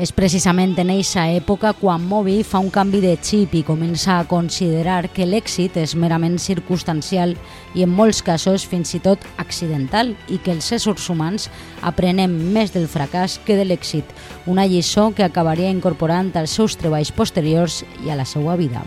És 0.00 0.14
precisament 0.16 0.70
en 0.80 0.88
eixa 0.94 1.26
època 1.28 1.74
quan 1.76 2.00
Moby 2.08 2.38
fa 2.40 2.56
un 2.64 2.70
canvi 2.72 3.02
de 3.02 3.10
xip 3.20 3.52
i 3.58 3.60
comença 3.68 4.14
a 4.16 4.24
considerar 4.24 5.10
que 5.12 5.26
l'èxit 5.28 5.76
és 5.76 5.92
merament 5.92 6.38
circumstancial 6.40 7.34
i 7.76 7.84
en 7.84 7.92
molts 7.92 8.22
casos 8.24 8.64
fins 8.64 8.94
i 8.96 9.02
tot 9.04 9.28
accidental 9.36 10.14
i 10.32 10.40
que 10.40 10.56
els 10.56 10.72
éssers 10.72 11.12
humans 11.12 11.50
aprenem 11.84 12.32
més 12.56 12.72
del 12.72 12.88
fracàs 12.88 13.36
que 13.44 13.60
de 13.60 13.68
l'èxit, 13.68 14.08
una 14.48 14.64
lliçó 14.64 15.10
que 15.12 15.28
acabaria 15.28 15.68
incorporant 15.68 16.32
als 16.32 16.56
seus 16.56 16.80
treballs 16.80 17.12
posteriors 17.12 17.82
i 18.00 18.08
a 18.08 18.16
la 18.16 18.24
seva 18.24 18.56
vida. 18.56 18.80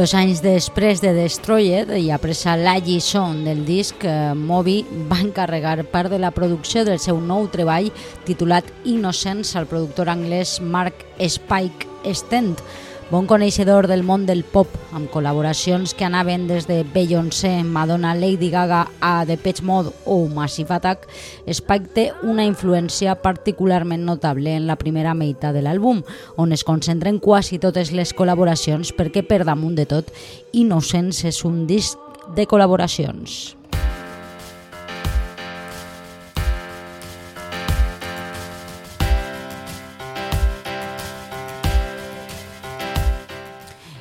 Dos 0.00 0.14
anys 0.16 0.38
després 0.40 1.02
de 1.04 1.10
Destroyed 1.12 1.90
i 1.98 2.06
apresa 2.08 2.54
la 2.56 2.78
lliçó 2.80 3.20
del 3.44 3.66
disc, 3.68 4.00
eh, 4.08 4.32
Moby 4.32 4.78
va 5.10 5.18
encarregar 5.20 5.84
part 5.92 6.08
de 6.08 6.16
la 6.16 6.30
producció 6.32 6.86
del 6.88 6.96
seu 6.98 7.18
nou 7.20 7.50
treball 7.52 7.90
titulat 8.24 8.64
Innocence 8.88 9.58
al 9.60 9.68
productor 9.68 10.08
anglès 10.08 10.56
Mark 10.64 11.04
Spike 11.20 12.14
Stent, 12.16 12.56
bon 13.10 13.26
coneixedor 13.26 13.88
del 13.90 14.04
món 14.06 14.22
del 14.22 14.44
pop, 14.46 14.70
amb 14.94 15.10
col·laboracions 15.10 15.96
que 15.98 16.06
anaven 16.06 16.46
des 16.46 16.68
de 16.70 16.84
Beyoncé, 16.94 17.64
Madonna, 17.66 18.14
Lady 18.14 18.50
Gaga 18.52 18.84
a 19.02 19.24
Depeche 19.26 19.64
Mode 19.66 19.90
o 20.06 20.28
Massive 20.30 20.76
Attack, 20.76 21.08
Spike 21.50 21.90
té 21.96 22.06
una 22.22 22.46
influència 22.46 23.16
particularment 23.18 24.06
notable 24.06 24.54
en 24.54 24.70
la 24.70 24.78
primera 24.78 25.14
meitat 25.18 25.58
de 25.58 25.66
l'àlbum, 25.66 26.04
on 26.38 26.54
es 26.54 26.62
concentren 26.62 27.18
quasi 27.18 27.58
totes 27.58 27.90
les 27.90 28.14
col·laboracions 28.14 28.94
perquè 28.94 29.26
per 29.26 29.42
damunt 29.42 29.74
de 29.74 29.88
tot, 29.90 30.14
Innocence 30.54 31.26
és 31.26 31.42
un 31.44 31.64
disc 31.66 31.98
de 32.36 32.46
col·laboracions. 32.46 33.56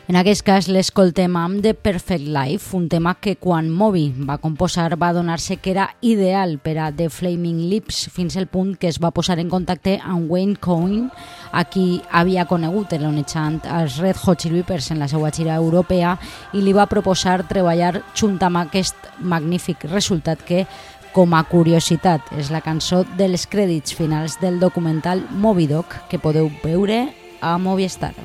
En 0.10 0.18
aquest 0.18 0.41
cas 0.41 0.66
l'escoltem 0.66 1.36
amb 1.38 1.60
The 1.62 1.76
Perfect 1.78 2.32
Life, 2.34 2.72
un 2.74 2.88
tema 2.89 3.12
que 3.22 3.36
quan 3.38 3.68
Moby 3.70 4.07
va 4.26 4.39
composar 4.41 4.95
va 4.97 5.12
donar-se 5.14 5.60
que 5.62 5.70
era 5.70 5.84
ideal 6.01 6.55
per 6.57 6.80
a 6.82 6.88
The 6.89 7.12
Flaming 7.14 7.60
Lips 7.70 8.07
fins 8.10 8.34
al 8.34 8.47
punt 8.49 8.72
que 8.82 8.89
es 8.89 8.97
va 8.97 9.12
posar 9.14 9.38
en 9.38 9.51
contacte 9.53 9.99
amb 10.01 10.26
Wayne 10.32 10.57
Coyne, 10.57 11.12
a 11.51 11.62
qui 11.70 12.01
havia 12.10 12.47
conegut 12.49 12.95
elonejant 12.97 13.60
els 13.70 13.99
Red 14.01 14.18
Hot 14.24 14.41
Chili 14.41 14.64
Peppers 14.64 14.89
en 14.89 15.03
la 15.03 15.12
seva 15.14 15.30
gira 15.30 15.60
europea 15.62 16.16
i 16.57 16.66
li 16.66 16.74
va 16.74 16.89
proposar 16.89 17.45
treballar 17.45 18.01
junt 18.18 18.41
amb 18.41 18.64
aquest 18.64 19.14
magnífic 19.22 19.86
resultat 19.93 20.41
que 20.41 20.66
com 21.14 21.38
a 21.38 21.43
curiositat, 21.45 22.34
és 22.34 22.49
la 22.49 22.66
cançó 22.66 23.03
dels 23.14 23.45
crèdits 23.45 23.93
finals 23.93 24.41
del 24.41 24.57
documental 24.57 25.22
Moby 25.30 25.70
Doc 25.70 25.93
que 26.10 26.18
podeu 26.18 26.49
veure 26.66 27.03
a 27.45 27.60
Movistar. 27.62 28.16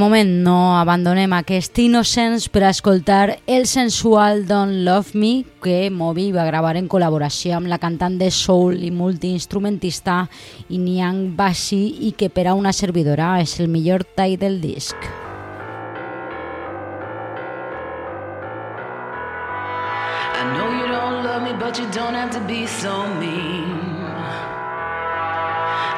Moment 0.00 0.30
no 0.44 0.78
abandonem 0.80 1.34
aquest 1.36 1.76
Innocence 1.82 2.48
per 2.48 2.62
escoltar 2.64 3.36
el 3.46 3.66
sensual 3.68 4.46
Don't 4.48 4.80
Love 4.86 5.12
Me 5.12 5.44
que 5.60 5.90
Moby 5.92 6.30
va 6.32 6.46
gravar 6.48 6.78
en 6.80 6.88
col·laboració 6.88 7.58
amb 7.58 7.68
la 7.68 7.78
cantant 7.78 8.16
de 8.18 8.30
soul 8.32 8.80
i 8.80 8.90
multiinstrumentista 8.90 10.22
Inyang 10.72 11.36
Bashi 11.36 12.08
i 12.08 12.14
que 12.16 12.30
per 12.32 12.46
a 12.48 12.54
una 12.56 12.72
servidora 12.72 13.34
és 13.42 13.58
el 13.60 13.68
millor 13.68 14.06
tall 14.16 14.38
del 14.40 14.60
disc. 14.62 14.96
I 20.40 20.42
know 20.56 20.70
you 20.80 20.88
don't 20.88 21.24
love 21.24 21.42
me, 21.44 21.52
but 21.60 21.78
you 21.78 21.86
don't 21.92 22.16
have 22.16 22.32
to 22.32 22.40
be 22.48 22.66
so 22.66 23.04
mean. 23.20 23.76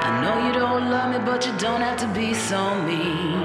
I 0.03 0.11
know 0.21 0.37
you 0.47 0.53
don't 0.59 0.91
love 0.91 1.15
me, 1.15 1.19
but 1.25 1.47
you 1.47 1.53
don't 1.59 1.81
have 1.81 1.99
to 1.99 2.09
be 2.09 2.35
so 2.35 2.75
mean. 2.83 3.42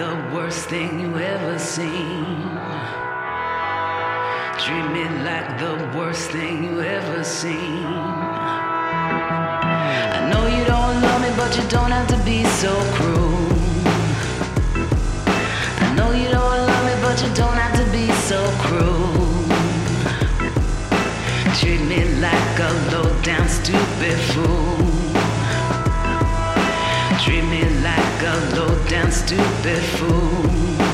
The 0.00 0.16
worst 0.34 0.70
thing 0.70 0.98
you 0.98 1.18
ever 1.18 1.58
seen. 1.58 2.24
Treat 4.62 4.86
me 4.96 5.04
like 5.28 5.48
the 5.64 5.74
worst 5.94 6.30
thing 6.30 6.64
you 6.64 6.80
ever 6.80 7.22
seen. 7.22 7.84
I 10.16 10.20
know 10.30 10.44
you 10.56 10.64
don't 10.64 10.96
love 11.02 11.20
me, 11.20 11.30
but 11.36 11.54
you 11.54 11.64
don't 11.68 11.90
have 11.90 12.08
to 12.14 12.18
be 12.24 12.44
so 12.62 12.72
cruel. 12.96 13.46
I 15.84 15.88
know 15.96 16.10
you 16.12 16.30
don't 16.30 16.60
love 16.70 16.84
me, 16.88 16.94
but 17.04 17.16
you 17.22 17.30
don't 17.34 17.58
have 17.64 17.76
to 17.82 17.86
be 17.92 18.06
so 18.28 18.40
cruel. 18.64 19.44
Treat 21.58 21.82
me 21.92 22.00
like 22.26 22.58
a 22.68 22.72
low 22.92 23.08
down 23.20 23.46
stupid 23.48 24.18
fool. 24.32 24.78
Treat 27.22 27.44
me 27.54 27.62
like 27.88 28.22
a 28.32 28.36
low 28.56 28.79
stupid 29.08 29.82
fool. 29.96 30.89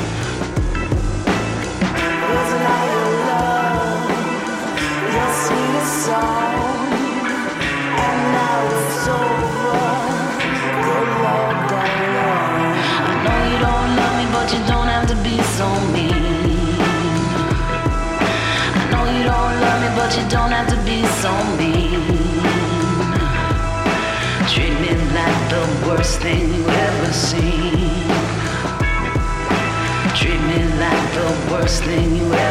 Thing 31.81 32.17
you 32.17 32.33
ever 32.33 32.46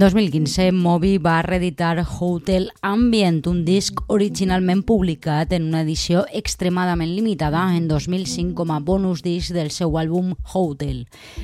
2015, 0.00 0.72
Moby 0.72 1.18
va 1.18 1.42
reeditar 1.42 2.06
Hotel 2.08 2.70
Ambient, 2.80 3.42
un 3.50 3.66
disc 3.66 3.98
originalment 4.08 4.80
publicat 4.88 5.52
en 5.52 5.66
una 5.68 5.82
edició 5.84 6.22
extremadament 6.32 7.10
limitada 7.12 7.66
en 7.76 7.84
2005 7.90 8.54
com 8.56 8.72
a 8.72 8.78
bonus 8.80 9.20
disc 9.20 9.52
del 9.52 9.68
seu 9.68 9.98
àlbum 10.00 10.32
Hotel. 10.54 11.02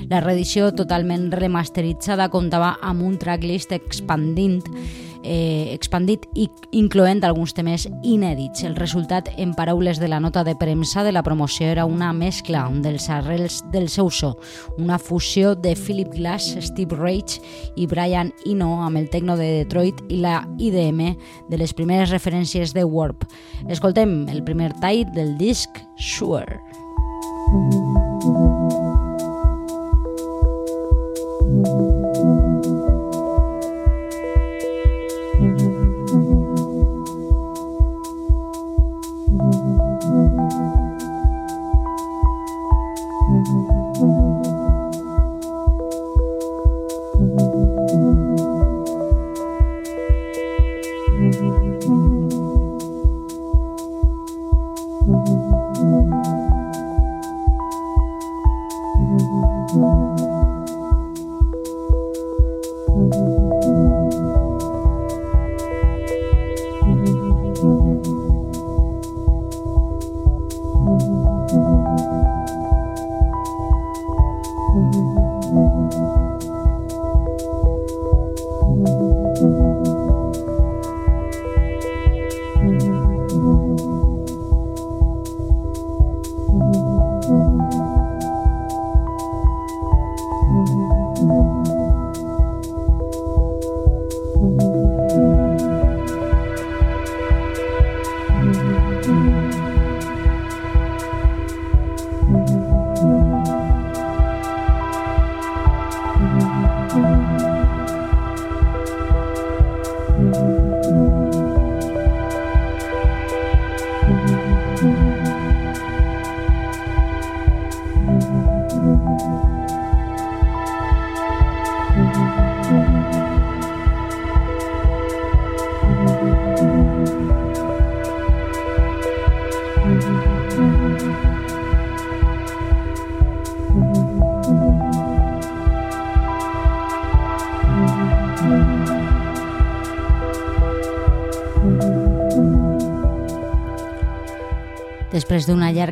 La 0.09 0.23
reedició 0.25 0.71
totalment 0.73 1.29
remasteritzada 1.37 2.31
comptava 2.33 2.79
amb 2.81 3.05
un 3.05 3.19
tracklist 3.21 3.77
expandint 3.77 4.65
eh, 5.27 5.75
expandit 5.75 6.25
i 6.39 6.47
incloent 6.79 7.25
alguns 7.27 7.53
temes 7.57 7.89
inèdits. 8.07 8.63
El 8.65 8.77
resultat, 8.79 9.29
en 9.37 9.55
paraules 9.59 9.99
de 9.99 10.09
la 10.09 10.21
nota 10.23 10.45
de 10.47 10.55
premsa 10.57 11.05
de 11.05 11.13
la 11.13 11.25
promoció, 11.27 11.67
era 11.67 11.85
una 11.85 12.13
mescla 12.13 12.65
dels 12.71 13.11
arrels 13.11 13.63
del 13.73 13.89
seu 13.91 14.11
so, 14.11 14.37
una 14.79 14.99
fusió 14.99 15.55
de 15.55 15.75
Philip 15.75 16.15
Glass, 16.15 16.55
Steve 16.61 16.97
Rage 16.97 17.43
i 17.77 17.87
Brian 17.91 18.33
Eno 18.47 18.83
amb 18.87 19.03
el 19.03 19.11
techno 19.11 19.37
de 19.37 19.51
Detroit 19.65 20.01
i 20.09 20.23
la 20.23 20.45
IDM 20.59 21.17
de 21.51 21.59
les 21.59 21.75
primeres 21.75 22.15
referències 22.15 22.73
de 22.73 22.85
Warp. 22.85 23.27
Escoltem 23.69 24.25
el 24.31 24.45
primer 24.45 24.73
tall 24.81 25.05
del 25.13 25.37
disc 25.39 25.83
Sure. 25.99 26.61
Thank 27.47 27.96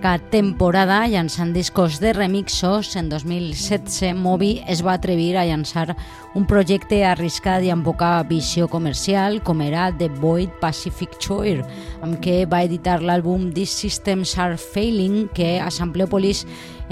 Llarga 0.05 0.28
temporada 0.28 1.06
llançant 1.09 1.55
discos 1.56 1.97
de 1.97 2.10
remixos, 2.12 2.90
en 2.94 3.09
2016 3.09 4.12
Moby 4.12 4.60
es 4.68 4.82
va 4.85 4.98
atrevir 4.98 5.39
a 5.39 5.47
llançar 5.48 5.94
un 6.36 6.44
projecte 6.44 6.98
arriscat 7.09 7.64
i 7.64 7.70
amb 7.72 7.86
poca 7.89 8.10
visió 8.28 8.66
comercial 8.68 9.39
com 9.40 9.62
era 9.64 9.86
The 9.97 10.10
Void 10.20 10.59
Pacific 10.60 11.16
Choir, 11.16 11.62
amb 12.05 12.18
què 12.20 12.43
va 12.44 12.60
editar 12.66 12.98
l'àlbum 13.01 13.47
These 13.56 13.72
Systems 13.81 14.35
Are 14.36 14.59
Failing, 14.60 15.31
que 15.32 15.55
a 15.56 15.70
Sampleopolis 15.72 16.43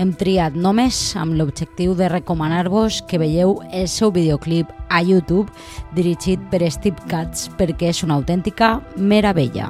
hem 0.01 0.15
triat 0.17 0.57
només 0.57 1.11
amb 1.21 1.37
l'objectiu 1.37 1.93
de 1.99 2.09
recomanar-vos 2.09 3.03
que 3.11 3.21
veieu 3.21 3.59
el 3.75 3.91
seu 3.93 4.09
videoclip 4.09 4.73
a 4.89 5.03
YouTube 5.05 5.53
dirigit 5.93 6.41
per 6.49 6.65
Steve 6.73 7.13
Katz 7.13 7.51
perquè 7.61 7.93
és 7.93 8.01
una 8.09 8.17
autèntica 8.17 8.79
meravella. 8.97 9.69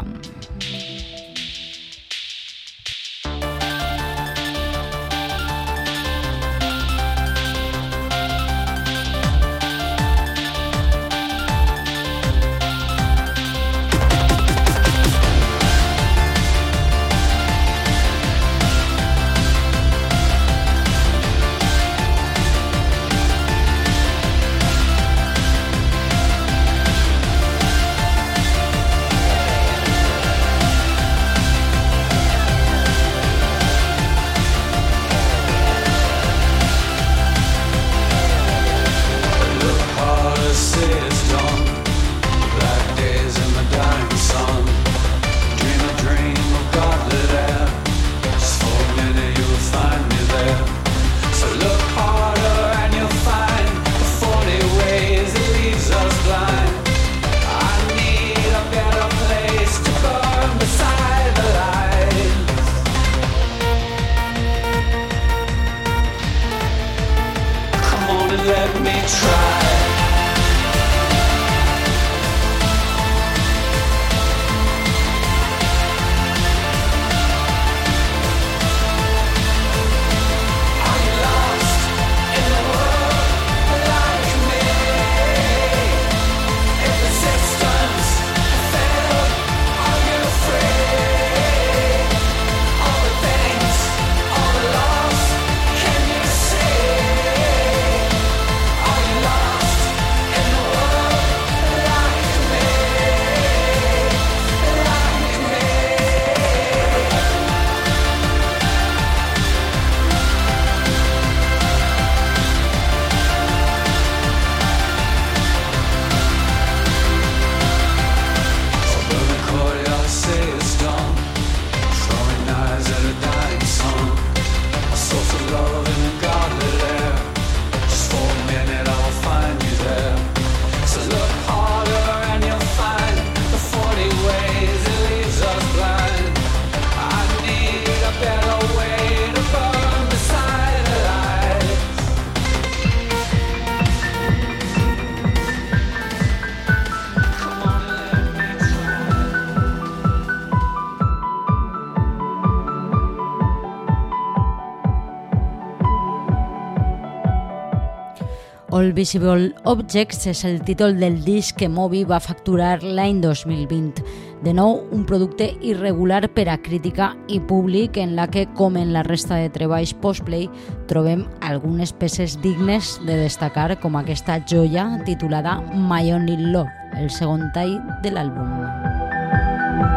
All 158.73 158.95
Visible 158.97 159.53
Objects 159.69 160.25
és 160.31 160.41
el 160.49 160.63
títol 160.65 160.95
del 160.97 161.19
disc 161.27 161.59
que 161.61 161.69
Moby 161.69 162.07
va 162.09 162.23
facturar 162.25 162.79
l'any 162.81 163.19
2020. 163.21 164.01
De 164.43 164.55
nou, 164.57 164.79
un 164.97 165.05
producte 165.05 165.51
irregular 165.61 166.23
per 166.33 166.47
a 166.49 166.57
crítica 166.57 167.11
i 167.29 167.37
públic 167.37 168.01
en 168.01 168.17
la 168.17 168.25
que, 168.33 168.47
com 168.57 168.79
en 168.81 168.95
la 168.97 169.05
resta 169.05 169.37
de 169.37 169.53
treballs 169.53 169.93
postplay, 169.93 170.49
trobem 170.89 171.27
algunes 171.45 171.93
peces 171.93 172.39
dignes 172.41 172.97
de 173.05 173.21
destacar 173.21 173.77
com 173.85 174.01
aquesta 174.01 174.41
joia 174.49 174.89
titulada 175.05 175.61
My 175.77 176.09
Only 176.17 176.39
Love, 176.41 176.73
el 176.97 177.13
segon 177.13 177.51
tall 177.53 177.77
de 178.01 178.17
l'àlbum. 178.17 178.57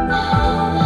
Do 0.06 0.85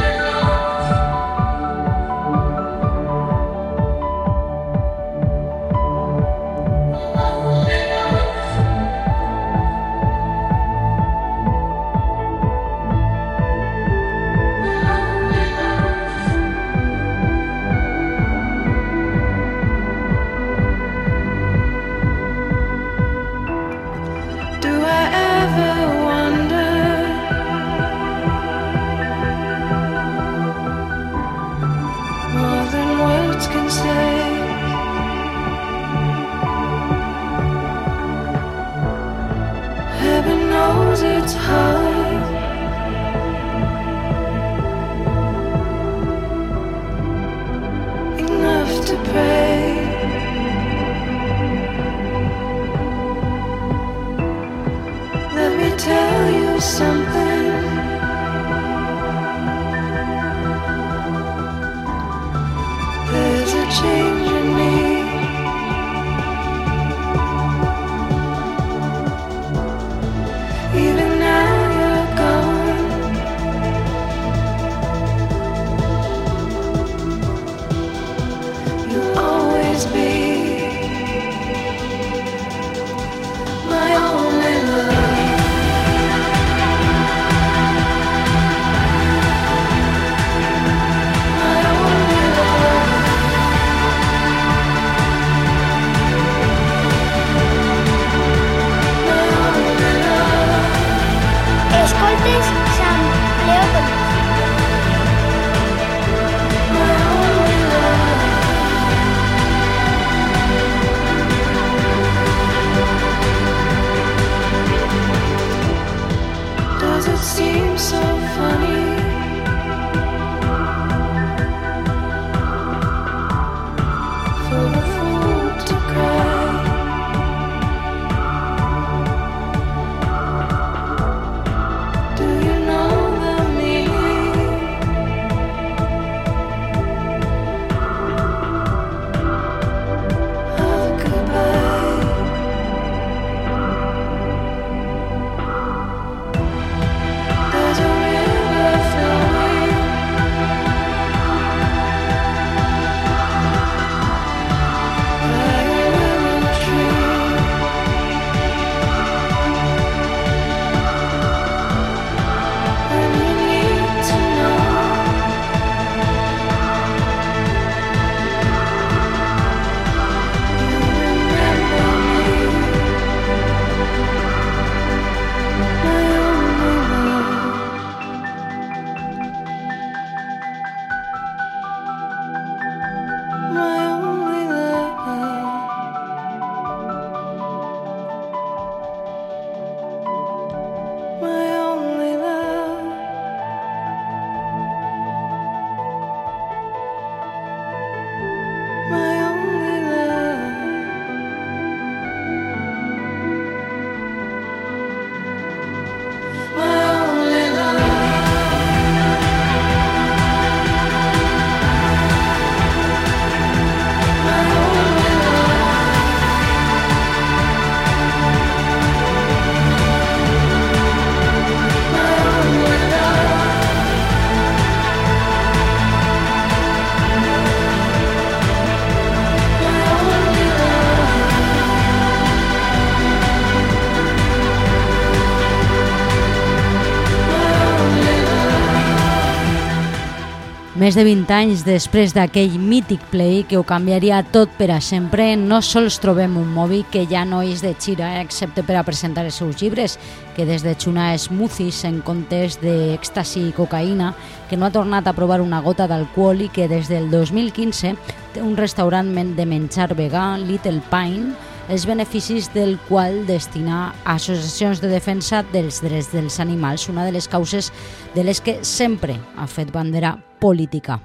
Més 240.81 240.97
de 240.97 241.03
20 241.05 241.29
anys 241.37 241.61
després 241.67 242.15
d'aquell 242.17 242.55
mític 242.57 243.03
play 243.11 243.43
que 243.45 243.59
ho 243.59 243.65
canviaria 243.69 244.23
tot 244.33 244.55
per 244.57 244.71
a 244.73 244.79
sempre, 244.81 245.27
no 245.37 245.59
sols 245.61 245.99
trobem 246.01 246.39
un 246.41 246.47
Moby 246.55 246.79
que 246.89 247.03
ja 247.11 247.27
no 247.29 247.43
és 247.45 247.61
de 247.61 247.75
xira, 247.77 248.15
excepte 248.23 248.65
per 248.65 248.79
a 248.81 248.85
presentar 248.87 249.27
els 249.29 249.37
seus 249.43 249.61
llibres, 249.61 249.99
que 250.33 250.47
des 250.49 250.65
de 250.65 250.73
xunar 250.73 251.11
smoothies 251.21 251.83
en 251.85 252.01
comptes 252.01 252.57
d'èxtasi 252.63 253.51
i 253.51 253.53
cocaïna, 253.53 254.15
que 254.49 254.57
no 254.57 254.71
ha 254.71 254.73
tornat 254.73 255.05
a 255.05 255.13
provar 255.13 255.43
una 255.45 255.61
gota 255.61 255.85
d'alcohol 255.85 256.47
i 256.47 256.49
que 256.49 256.65
des 256.73 256.89
del 256.89 257.13
2015 257.13 257.93
té 258.33 258.41
un 258.41 258.57
restaurant 258.57 259.13
de 259.37 259.45
menjar 259.45 259.93
vegà, 259.93 260.31
Little 260.41 260.81
Pine, 260.89 261.37
els 261.71 261.87
beneficis 261.87 262.49
del 262.51 262.75
qual 262.89 263.23
destinar 263.29 263.95
a 264.05 264.17
associacions 264.17 264.81
de 264.83 264.89
defensa 264.91 265.45
dels 265.53 265.79
drets 265.85 266.11
dels 266.11 266.41
animals, 266.43 266.89
una 266.91 267.05
de 267.07 267.13
les 267.15 267.29
causes 267.31 267.71
de 268.15 268.25
les 268.27 268.41
que 268.43 268.59
sempre 268.67 269.15
ha 269.39 269.47
fet 269.47 269.71
bandera 269.71 270.17
política. 270.43 270.99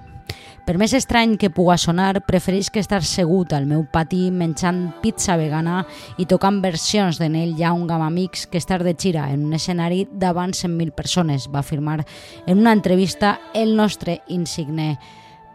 Per 0.66 0.80
més 0.82 0.96
estrany 0.98 1.36
que 1.38 1.52
puga 1.54 1.78
sonar, 1.78 2.24
prefereix 2.26 2.72
que 2.74 2.82
estar 2.82 3.04
segut 3.06 3.54
al 3.54 3.68
meu 3.70 3.84
pati 3.86 4.32
menjant 4.34 4.88
pizza 5.04 5.38
vegana 5.38 5.84
i 6.18 6.26
tocant 6.26 6.58
versions 6.64 7.22
de 7.22 7.30
Neil 7.30 7.54
Young 7.60 7.86
amb 7.94 8.08
amics 8.08 8.48
que 8.50 8.58
estar 8.58 8.82
de 8.82 8.96
xira 8.98 9.30
en 9.30 9.46
un 9.46 9.54
escenari 9.54 10.08
davant 10.10 10.58
100.000 10.58 10.98
persones, 10.98 11.46
va 11.54 11.62
afirmar 11.62 12.02
en 12.48 12.58
una 12.58 12.74
entrevista 12.74 13.38
el 13.54 13.76
nostre 13.78 14.24
insigne 14.34 14.96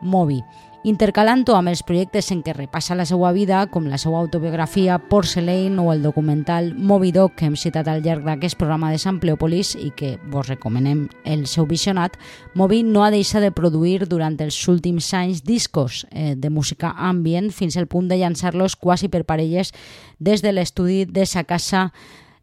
Moby 0.01 0.45
intercalant-ho 0.85 1.55
amb 1.59 1.69
els 1.69 1.83
projectes 1.85 2.31
en 2.33 2.41
què 2.45 2.55
repassa 2.57 2.97
la 2.97 3.05
seva 3.09 3.33
vida, 3.37 3.67
com 3.73 3.89
la 3.91 3.99
seva 4.01 4.21
autobiografia 4.21 4.99
Porcelain 5.11 5.79
o 5.79 5.91
el 5.93 6.03
documental 6.03 6.73
Moby 6.75 7.13
Dog 7.13 7.35
que 7.37 7.49
hem 7.49 7.57
citat 7.57 7.89
al 7.89 8.01
llarg 8.05 8.25
d'aquest 8.25 8.57
programa 8.61 8.91
de 8.93 9.01
Sampleopolis 9.03 9.75
i 9.77 9.91
que 9.97 10.15
vos 10.33 10.49
recomanem 10.49 11.07
el 11.25 11.47
seu 11.51 11.69
visionat, 11.69 12.17
Moby 12.55 12.83
no 12.87 13.05
ha 13.05 13.11
deixat 13.13 13.45
de 13.45 13.53
produir 13.53 14.09
durant 14.09 14.39
els 14.41 14.57
últims 14.69 15.13
anys 15.15 15.45
discos 15.45 16.07
eh, 16.11 16.35
de 16.37 16.51
música 16.51 16.95
ambient 16.97 17.51
fins 17.53 17.77
al 17.77 17.89
punt 17.91 18.09
de 18.09 18.21
llançar-los 18.21 18.77
quasi 18.77 19.09
per 19.13 19.27
parelles 19.29 19.75
des 20.19 20.41
de 20.41 20.55
l'estudi 20.57 21.05
de 21.05 21.27
sa 21.27 21.45
casa 21.45 21.91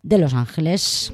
de 0.04 0.18
Los 0.18 0.34
Angeles. 0.34 1.12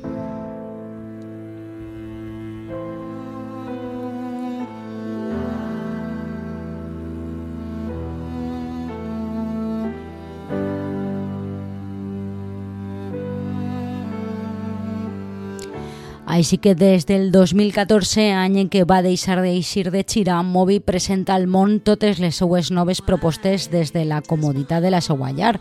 Així 16.33 16.57
que 16.57 16.73
des 16.73 17.05
del 17.05 17.27
2014, 17.29 18.23
any 18.33 18.55
en 18.63 18.69
què 18.73 18.79
va 18.89 19.03
deixar 19.05 19.35
d'eixir 19.43 19.91
de 19.93 19.99
xira, 20.01 20.39
Moby 20.41 20.79
presenta 20.81 21.35
al 21.35 21.43
món 21.45 21.75
totes 21.85 22.17
les 22.17 22.39
seues 22.41 22.71
noves 22.73 23.03
propostes 23.05 23.67
des 23.69 23.91
de 23.93 24.01
la 24.09 24.23
comoditat 24.25 24.81
de 24.81 24.89
la 24.89 25.01
seua 25.05 25.29
llar, 25.29 25.59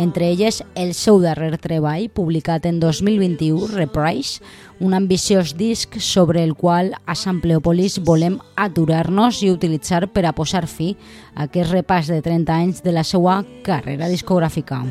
entre 0.00 0.30
elles 0.30 0.62
el 0.80 0.94
seu 0.96 1.20
darrer 1.20 1.58
treball, 1.60 2.08
publicat 2.08 2.64
en 2.64 2.80
2021, 2.80 3.68
Reprise, 3.74 4.40
un 4.80 4.96
ambiciós 4.96 5.58
disc 5.60 6.00
sobre 6.00 6.40
el 6.42 6.56
qual 6.56 6.94
a 7.04 7.14
Sampleopolis 7.14 8.00
volem 8.00 8.40
aturar-nos 8.56 9.42
i 9.44 9.52
utilitzar 9.52 10.06
per 10.08 10.24
a 10.24 10.32
posar 10.32 10.64
fi 10.64 10.94
a 11.34 11.50
aquest 11.50 11.68
repàs 11.76 12.08
de 12.08 12.22
30 12.24 12.56
anys 12.64 12.80
de 12.80 12.96
la 12.96 13.04
seua 13.04 13.42
carrera 13.62 14.08
discogràfica. 14.08 14.86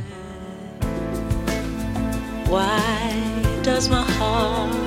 Why 2.54 3.18
does 3.66 3.90
my 3.90 4.06
heart? 4.22 4.83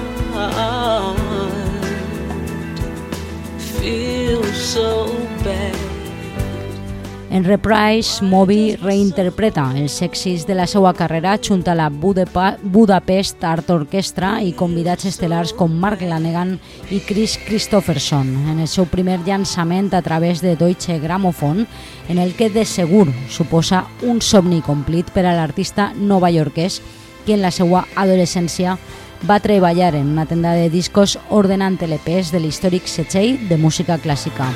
En 7.36 7.44
Reprise, 7.44 8.24
Moby 8.24 8.78
reinterpreta 8.80 9.66
els 9.76 9.98
èxits 10.00 10.46
de 10.48 10.54
la 10.56 10.64
seva 10.64 10.94
carrera 10.96 11.34
junt 11.36 11.66
a 11.68 11.74
la 11.76 11.90
Budapest 11.92 13.44
Art 13.44 13.68
Orchestra 13.74 14.30
i 14.40 14.54
convidats 14.56 15.04
estel·lars 15.10 15.52
com 15.52 15.74
Mark 15.82 16.00
Lanegan 16.00 16.54
i 16.88 17.02
Chris 17.04 17.36
Christopherson 17.44 18.30
en 18.54 18.62
el 18.64 18.70
seu 18.72 18.88
primer 18.88 19.18
llançament 19.26 19.92
a 19.92 20.00
través 20.00 20.40
de 20.40 20.56
Deutsche 20.56 20.96
Grammophon, 21.02 21.66
en 22.08 22.18
el 22.24 22.32
que 22.38 22.48
de 22.48 22.64
segur 22.64 23.04
suposa 23.28 23.84
un 24.00 24.22
somni 24.24 24.62
complit 24.64 25.12
per 25.12 25.26
a 25.26 25.36
l'artista 25.36 25.90
novaiorquès 25.92 26.80
que 27.26 27.34
en 27.36 27.44
la 27.44 27.52
seva 27.52 27.84
adolescència 28.00 28.78
va 29.24 29.40
treballar 29.40 29.94
en 29.94 30.10
una 30.12 30.26
tenda 30.26 30.52
de 30.52 30.68
discos 30.70 31.16
ordenant 31.30 31.78
LPs 31.80 32.32
de 32.34 32.40
l'històric 32.42 32.88
setxell 32.90 33.48
de 33.48 33.56
música 33.56 33.96
clàssica. 34.02 34.50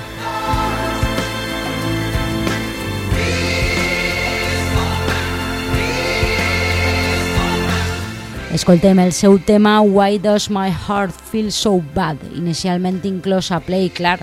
Escoltem 8.50 8.98
el 8.98 9.12
seu 9.14 9.38
tema 9.38 9.78
Why 9.80 10.18
Does 10.18 10.50
My 10.50 10.68
Heart 10.74 11.14
Feel 11.30 11.52
So 11.54 11.78
Bad, 11.94 12.18
inicialment 12.34 12.98
inclòs 13.06 13.52
a 13.54 13.60
Play 13.62 13.88
Clar, 13.94 14.18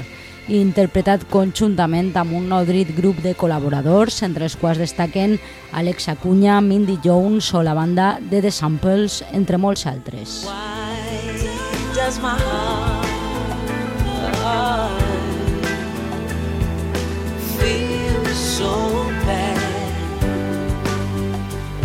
interpretat 0.47 1.25
conjuntament 1.31 2.13
amb 2.15 2.33
un 2.37 2.47
nodrit 2.47 2.93
grup 2.95 3.19
de 3.23 3.33
col·laboradors, 3.35 4.21
entre 4.23 4.47
els 4.47 4.55
quals 4.55 4.79
destaquen 4.79 5.37
Alex 5.75 6.07
Acuña, 6.07 6.61
Mindy 6.61 6.97
Jones 7.03 7.53
o 7.53 7.63
la 7.63 7.73
banda 7.73 8.19
de 8.21 8.41
The 8.41 8.51
Samples, 8.51 9.23
entre 9.33 9.57
molts 9.57 9.85
altres. 9.85 10.47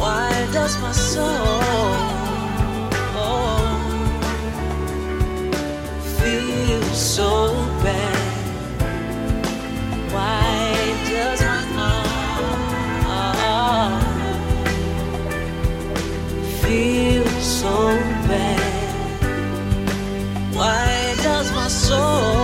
Why 0.03 0.47
does 0.53 0.77
my 0.83 0.91
soul 0.91 1.29
feel 6.19 6.83
so 6.93 7.55
bad? 7.85 8.32
So 17.63 17.97
bad? 18.29 18.95
Why 20.53 21.15
does 21.23 21.53
my 21.53 21.69
soul 21.69 22.42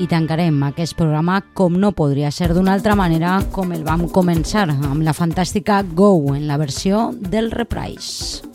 I 0.00 0.06
tancarem 0.08 0.62
aquest 0.64 0.96
programa 0.96 1.42
com 1.52 1.74
no 1.76 1.92
podria 1.92 2.30
ser 2.32 2.54
d'una 2.56 2.72
altra 2.72 2.96
manera 2.96 3.34
com 3.52 3.74
el 3.76 3.84
vam 3.84 4.06
començar, 4.08 4.64
amb 4.72 5.04
la 5.04 5.12
fantàstica 5.16 5.82
Go 5.84 6.14
en 6.32 6.46
la 6.48 6.56
versió 6.56 7.10
del 7.12 7.52
Reprise. 7.52 8.49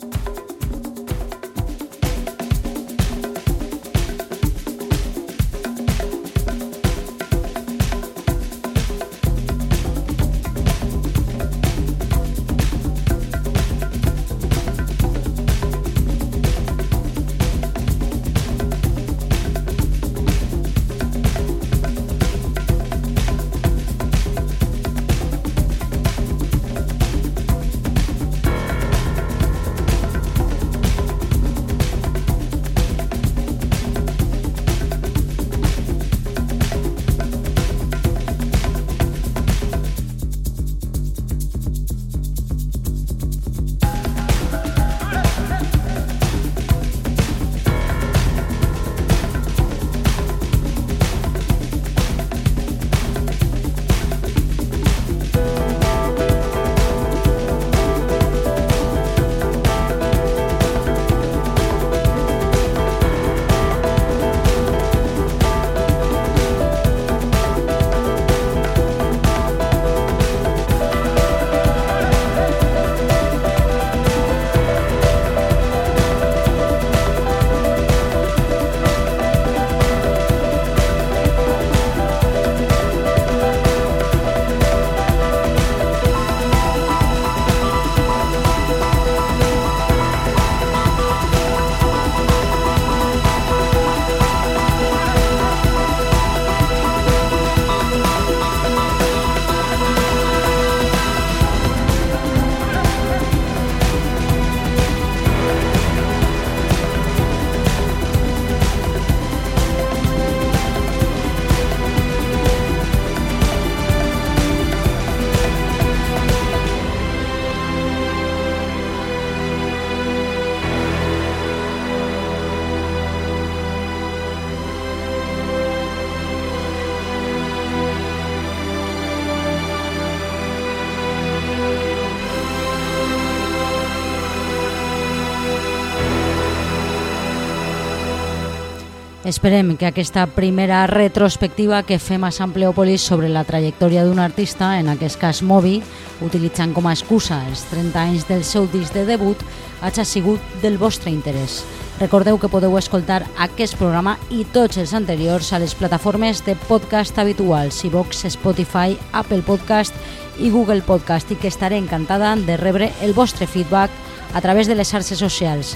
Esperem 139.26 139.76
que 139.76 139.86
aquesta 139.86 140.28
primera 140.30 140.86
retrospectiva 140.86 141.80
que 141.82 141.96
fem 141.98 142.22
a 142.22 142.28
Sant 142.30 142.52
Pleòpolis 142.54 143.02
sobre 143.02 143.26
la 143.26 143.42
trajectòria 143.42 144.04
d'un 144.06 144.20
artista, 144.22 144.68
en 144.78 144.86
aquest 144.92 145.18
cas 145.18 145.40
Moby, 145.42 145.80
utilitzant 146.22 146.70
com 146.76 146.86
a 146.86 146.92
excusa 146.94 147.40
els 147.48 147.64
30 147.72 148.04
anys 148.04 148.28
del 148.28 148.44
seu 148.46 148.68
disc 148.70 148.94
de 148.94 149.02
debut, 149.08 149.42
hagi 149.82 150.04
sigut 150.06 150.54
del 150.62 150.78
vostre 150.78 151.10
interès. 151.10 151.64
Recordeu 151.98 152.38
que 152.38 152.52
podeu 152.52 152.78
escoltar 152.78 153.24
aquest 153.34 153.74
programa 153.82 154.14
i 154.30 154.46
tots 154.54 154.78
els 154.78 154.94
anteriors 154.94 155.50
a 155.50 155.58
les 155.58 155.74
plataformes 155.74 156.44
de 156.46 156.54
podcast 156.70 157.18
habituals, 157.18 157.82
iVox, 157.82 158.28
Spotify, 158.30 158.94
Apple 159.10 159.42
Podcast 159.42 159.94
i 160.38 160.54
Google 160.54 160.86
Podcast 160.86 161.34
i 161.34 161.42
que 161.42 161.50
estaré 161.50 161.82
encantada 161.82 162.36
de 162.36 162.62
rebre 162.62 162.92
el 163.02 163.12
vostre 163.12 163.50
feedback 163.50 163.90
a 164.34 164.40
través 164.40 164.70
de 164.70 164.78
les 164.78 164.86
xarxes 164.86 165.18
socials. 165.18 165.74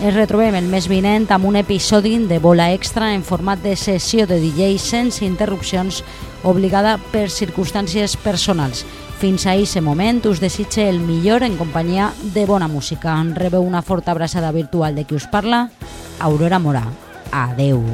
Ens 0.00 0.14
retrobem 0.14 0.56
el 0.58 0.70
mes 0.70 0.88
vinent 0.90 1.28
amb 1.30 1.46
un 1.46 1.56
episodi 1.60 2.16
de 2.26 2.38
bola 2.42 2.70
extra 2.72 3.12
en 3.14 3.22
format 3.22 3.60
de 3.62 3.76
sessió 3.76 4.26
de 4.26 4.40
DJ 4.40 4.78
sense 4.78 5.24
interrupcions 5.24 6.02
obligada 6.42 6.96
per 7.12 7.28
circumstàncies 7.30 8.16
personals. 8.16 8.86
Fins 9.22 9.46
a 9.46 9.52
aquest 9.52 9.78
moment 9.84 10.24
us 10.26 10.40
desitge 10.42 10.88
el 10.88 10.98
millor 10.98 11.44
en 11.46 11.54
companyia 11.60 12.10
de 12.34 12.46
bona 12.46 12.66
música. 12.66 13.14
Rebeu 13.36 13.62
una 13.62 13.82
forta 13.82 14.10
abraçada 14.10 14.50
virtual 14.50 14.96
de 14.96 15.04
qui 15.04 15.14
us 15.14 15.28
parla, 15.30 15.68
Aurora 16.18 16.58
Morà. 16.58 16.88
Adeu. 17.30 17.84